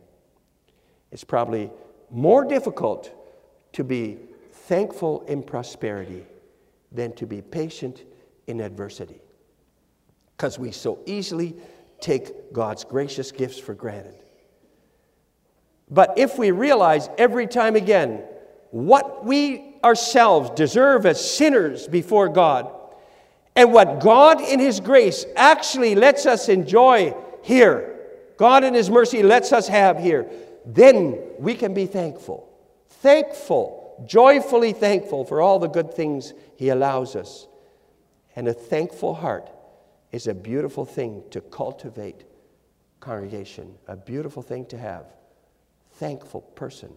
It's 1.11 1.23
probably 1.23 1.71
more 2.11 2.43
difficult 2.43 3.13
to 3.73 3.83
be 3.83 4.17
thankful 4.51 5.21
in 5.21 5.41
prosperity 5.41 6.25
than 6.91 7.13
to 7.13 7.25
be 7.25 7.41
patient 7.41 8.03
in 8.47 8.59
adversity. 8.59 9.21
Because 10.35 10.59
we 10.59 10.71
so 10.71 10.99
easily 11.05 11.55
take 12.01 12.51
God's 12.51 12.83
gracious 12.83 13.31
gifts 13.31 13.57
for 13.57 13.73
granted. 13.73 14.15
But 15.89 16.17
if 16.17 16.37
we 16.37 16.51
realize 16.51 17.09
every 17.17 17.47
time 17.47 17.75
again 17.75 18.23
what 18.71 19.25
we 19.25 19.75
ourselves 19.83 20.49
deserve 20.51 21.05
as 21.05 21.35
sinners 21.35 21.87
before 21.87 22.27
God, 22.27 22.73
and 23.57 23.73
what 23.73 23.99
God 23.99 24.39
in 24.39 24.59
His 24.59 24.79
grace 24.79 25.25
actually 25.35 25.95
lets 25.95 26.27
us 26.27 26.47
enjoy 26.47 27.15
here, 27.41 27.99
God 28.37 28.63
in 28.63 28.75
His 28.75 28.87
mercy 28.91 29.23
lets 29.23 29.51
us 29.51 29.67
have 29.67 29.97
here, 29.97 30.29
then 30.63 31.19
we 31.39 31.55
can 31.55 31.73
be 31.73 31.87
thankful. 31.87 32.47
Thankful, 32.87 34.05
joyfully 34.07 34.73
thankful 34.73 35.25
for 35.25 35.41
all 35.41 35.57
the 35.57 35.67
good 35.67 35.91
things 35.91 36.33
He 36.55 36.69
allows 36.69 37.15
us. 37.15 37.47
And 38.35 38.47
a 38.47 38.53
thankful 38.53 39.15
heart 39.15 39.49
is 40.11 40.27
a 40.27 40.35
beautiful 40.35 40.85
thing 40.85 41.23
to 41.31 41.41
cultivate, 41.41 42.25
congregation, 42.99 43.73
a 43.87 43.97
beautiful 43.97 44.43
thing 44.43 44.67
to 44.67 44.77
have. 44.77 45.07
Thankful 45.93 46.41
person. 46.41 46.93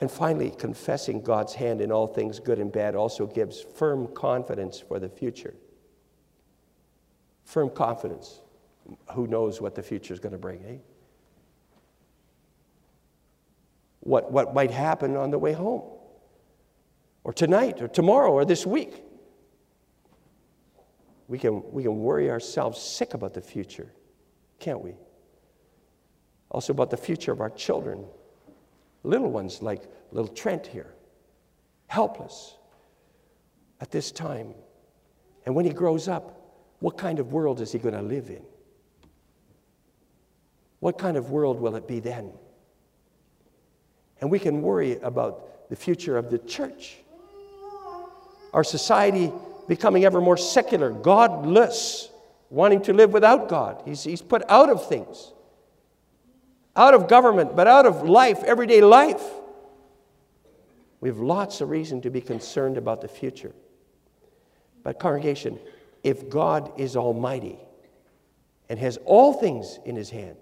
And 0.00 0.10
finally, 0.10 0.50
confessing 0.50 1.20
God's 1.20 1.54
hand 1.54 1.82
in 1.82 1.92
all 1.92 2.06
things 2.06 2.40
good 2.40 2.58
and 2.58 2.72
bad 2.72 2.94
also 2.94 3.26
gives 3.26 3.60
firm 3.60 4.08
confidence 4.14 4.80
for 4.80 4.98
the 4.98 5.10
future. 5.10 5.54
Firm 7.44 7.68
confidence. 7.68 8.40
Who 9.14 9.26
knows 9.26 9.60
what 9.60 9.74
the 9.74 9.82
future 9.82 10.14
is 10.14 10.20
going 10.20 10.32
to 10.32 10.38
bring, 10.38 10.64
eh? 10.64 10.76
What, 14.00 14.32
what 14.32 14.54
might 14.54 14.70
happen 14.70 15.16
on 15.16 15.30
the 15.30 15.38
way 15.38 15.52
home, 15.52 15.82
or 17.22 17.34
tonight, 17.34 17.82
or 17.82 17.88
tomorrow, 17.88 18.32
or 18.32 18.46
this 18.46 18.64
week. 18.64 19.04
We 21.28 21.38
can, 21.38 21.62
we 21.70 21.82
can 21.82 21.98
worry 21.98 22.30
ourselves 22.30 22.80
sick 22.80 23.12
about 23.12 23.34
the 23.34 23.42
future, 23.42 23.92
can't 24.58 24.80
we? 24.80 24.94
Also, 26.50 26.72
about 26.72 26.90
the 26.90 26.96
future 26.96 27.30
of 27.30 27.40
our 27.42 27.50
children, 27.50 28.06
little 29.02 29.30
ones 29.30 29.62
like 29.62 29.82
little 30.12 30.32
Trent 30.32 30.66
here, 30.66 30.92
helpless 31.86 32.56
at 33.80 33.90
this 33.90 34.12
time. 34.12 34.54
And 35.46 35.54
when 35.54 35.64
he 35.64 35.72
grows 35.72 36.08
up, 36.08 36.36
what 36.80 36.96
kind 36.96 37.18
of 37.18 37.32
world 37.32 37.60
is 37.60 37.72
he 37.72 37.78
going 37.78 37.94
to 37.94 38.02
live 38.02 38.30
in? 38.30 38.42
What 40.80 40.98
kind 40.98 41.16
of 41.16 41.30
world 41.30 41.60
will 41.60 41.76
it 41.76 41.86
be 41.86 42.00
then? 42.00 42.32
And 44.20 44.30
we 44.30 44.38
can 44.38 44.62
worry 44.62 44.98
about 44.98 45.68
the 45.70 45.76
future 45.76 46.16
of 46.16 46.30
the 46.30 46.38
church. 46.38 46.96
Our 48.52 48.64
society 48.64 49.32
becoming 49.68 50.04
ever 50.04 50.20
more 50.20 50.36
secular, 50.36 50.90
godless, 50.90 52.10
wanting 52.48 52.82
to 52.82 52.92
live 52.92 53.12
without 53.12 53.48
God. 53.48 53.82
He's, 53.84 54.02
he's 54.02 54.22
put 54.22 54.42
out 54.48 54.68
of 54.68 54.88
things 54.88 55.32
out 56.76 56.94
of 56.94 57.08
government, 57.08 57.56
but 57.56 57.66
out 57.66 57.86
of 57.86 58.08
life, 58.08 58.42
everyday 58.44 58.80
life. 58.80 59.22
We 61.00 61.08
have 61.08 61.18
lots 61.18 61.60
of 61.60 61.70
reason 61.70 62.02
to 62.02 62.10
be 62.10 62.20
concerned 62.20 62.76
about 62.76 63.00
the 63.00 63.08
future. 63.08 63.52
But, 64.82 64.98
congregation, 64.98 65.58
if 66.02 66.28
God 66.28 66.72
is 66.78 66.96
almighty 66.96 67.58
and 68.68 68.78
has 68.78 68.98
all 69.04 69.32
things 69.32 69.78
in 69.84 69.96
his 69.96 70.10
hand, 70.10 70.36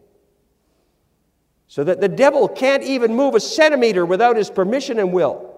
so 1.67 1.85
that 1.85 2.01
the 2.01 2.09
devil 2.09 2.49
can't 2.49 2.83
even 2.83 3.15
move 3.15 3.35
a 3.35 3.41
centimeter 3.41 4.07
without 4.07 4.37
his 4.37 4.51
permission 4.51 4.99
and 4.99 5.13
will, 5.13 5.55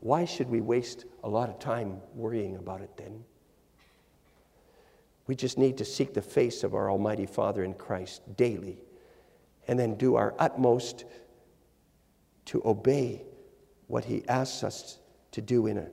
why 0.00 0.24
should 0.24 0.48
we 0.48 0.60
waste 0.60 1.04
a 1.24 1.28
lot 1.28 1.48
of 1.48 1.58
time 1.58 2.00
worrying 2.14 2.56
about 2.56 2.80
it 2.80 2.90
then? 2.96 3.24
We 5.30 5.36
just 5.36 5.58
need 5.58 5.78
to 5.78 5.84
seek 5.84 6.12
the 6.12 6.22
face 6.22 6.64
of 6.64 6.74
our 6.74 6.90
Almighty 6.90 7.24
Father 7.24 7.62
in 7.62 7.74
Christ 7.74 8.20
daily 8.36 8.80
and 9.68 9.78
then 9.78 9.94
do 9.94 10.16
our 10.16 10.34
utmost 10.40 11.04
to 12.46 12.60
obey 12.64 13.22
what 13.86 14.04
He 14.04 14.26
asks 14.26 14.64
us 14.64 14.98
to 15.30 15.40
do 15.40 15.68
in, 15.68 15.78
a, 15.78 15.86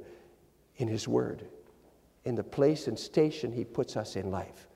in 0.77 0.87
His 0.87 1.07
Word, 1.07 1.45
in 2.25 2.33
the 2.33 2.43
place 2.43 2.87
and 2.87 2.97
station 2.97 3.51
He 3.51 3.63
puts 3.63 3.95
us 3.95 4.15
in 4.15 4.31
life. 4.31 4.67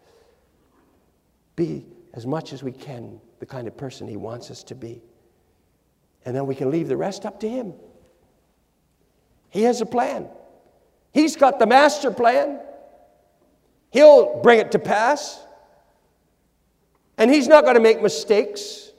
Be 1.56 1.84
as 2.13 2.28
much 2.28 2.54
as 2.54 2.62
we 2.62 2.71
can 2.71 3.19
the 3.39 3.47
kind 3.47 3.67
of 3.67 3.76
person 3.76 4.08
He 4.08 4.15
wants 4.15 4.52
us 4.52 4.63
to 4.65 4.76
be. 4.76 5.02
And 6.24 6.36
then 6.36 6.45
we 6.45 6.54
can 6.54 6.69
leave 6.69 6.88
the 6.88 6.97
rest 6.97 7.26
up 7.26 7.39
to 7.39 7.50
Him. 7.50 7.74
He 9.50 9.63
has 9.63 9.82
a 9.82 9.88
plan, 9.88 10.30
He's 11.12 11.36
got 11.36 11.58
the 11.58 11.65
master 11.65 12.12
plan. 12.12 12.60
He'll 13.91 14.41
bring 14.41 14.60
it 14.60 14.71
to 14.71 14.80
pass. 14.80 15.39
And 17.17 17.30
He's 17.30 17.47
not 17.47 17.63
going 17.63 17.75
to 17.75 17.82
make 17.82 18.01
mistakes. 18.01 18.91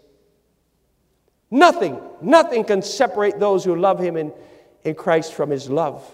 Nothing, 1.50 2.00
nothing 2.20 2.64
can 2.64 2.82
separate 2.82 3.38
those 3.38 3.64
who 3.64 3.74
love 3.74 3.98
Him 3.98 4.16
in, 4.16 4.32
in 4.84 4.94
Christ 4.94 5.32
from 5.32 5.50
His 5.50 5.68
love. 5.68 6.08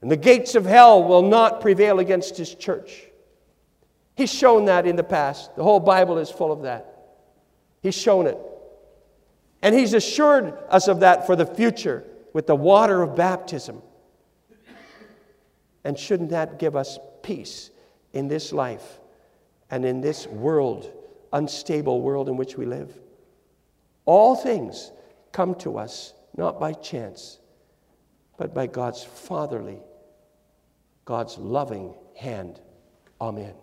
And 0.00 0.10
the 0.10 0.16
gates 0.16 0.54
of 0.54 0.66
hell 0.66 1.02
will 1.02 1.22
not 1.22 1.60
prevail 1.60 1.98
against 1.98 2.36
His 2.36 2.54
church. 2.54 3.04
He's 4.14 4.32
shown 4.32 4.66
that 4.66 4.86
in 4.86 4.96
the 4.96 5.02
past. 5.02 5.56
The 5.56 5.62
whole 5.62 5.80
Bible 5.80 6.18
is 6.18 6.30
full 6.30 6.52
of 6.52 6.62
that. 6.62 6.86
He's 7.82 7.94
shown 7.94 8.26
it. 8.26 8.38
And 9.62 9.74
He's 9.74 9.94
assured 9.94 10.56
us 10.68 10.88
of 10.88 11.00
that 11.00 11.26
for 11.26 11.34
the 11.34 11.46
future 11.46 12.04
with 12.34 12.46
the 12.46 12.54
water 12.54 13.02
of 13.02 13.16
baptism. 13.16 13.80
And 15.84 15.98
shouldn't 15.98 16.30
that 16.30 16.58
give 16.58 16.76
us 16.76 16.98
peace 17.24 17.70
in 18.12 18.28
this 18.28 18.52
life 18.52 19.00
and 19.70 19.84
in 19.84 20.00
this 20.00 20.26
world, 20.28 20.92
unstable 21.32 22.00
world 22.00 22.28
in 22.28 22.36
which 22.36 22.56
we 22.56 22.66
live. 22.66 22.96
All 24.04 24.36
things 24.36 24.92
come 25.32 25.56
to 25.56 25.78
us 25.78 26.14
not 26.36 26.60
by 26.60 26.72
chance, 26.72 27.40
but 28.36 28.54
by 28.54 28.66
God's 28.66 29.02
fatherly, 29.02 29.80
God's 31.04 31.38
loving 31.38 31.94
hand. 32.16 32.60
Amen. 33.20 33.54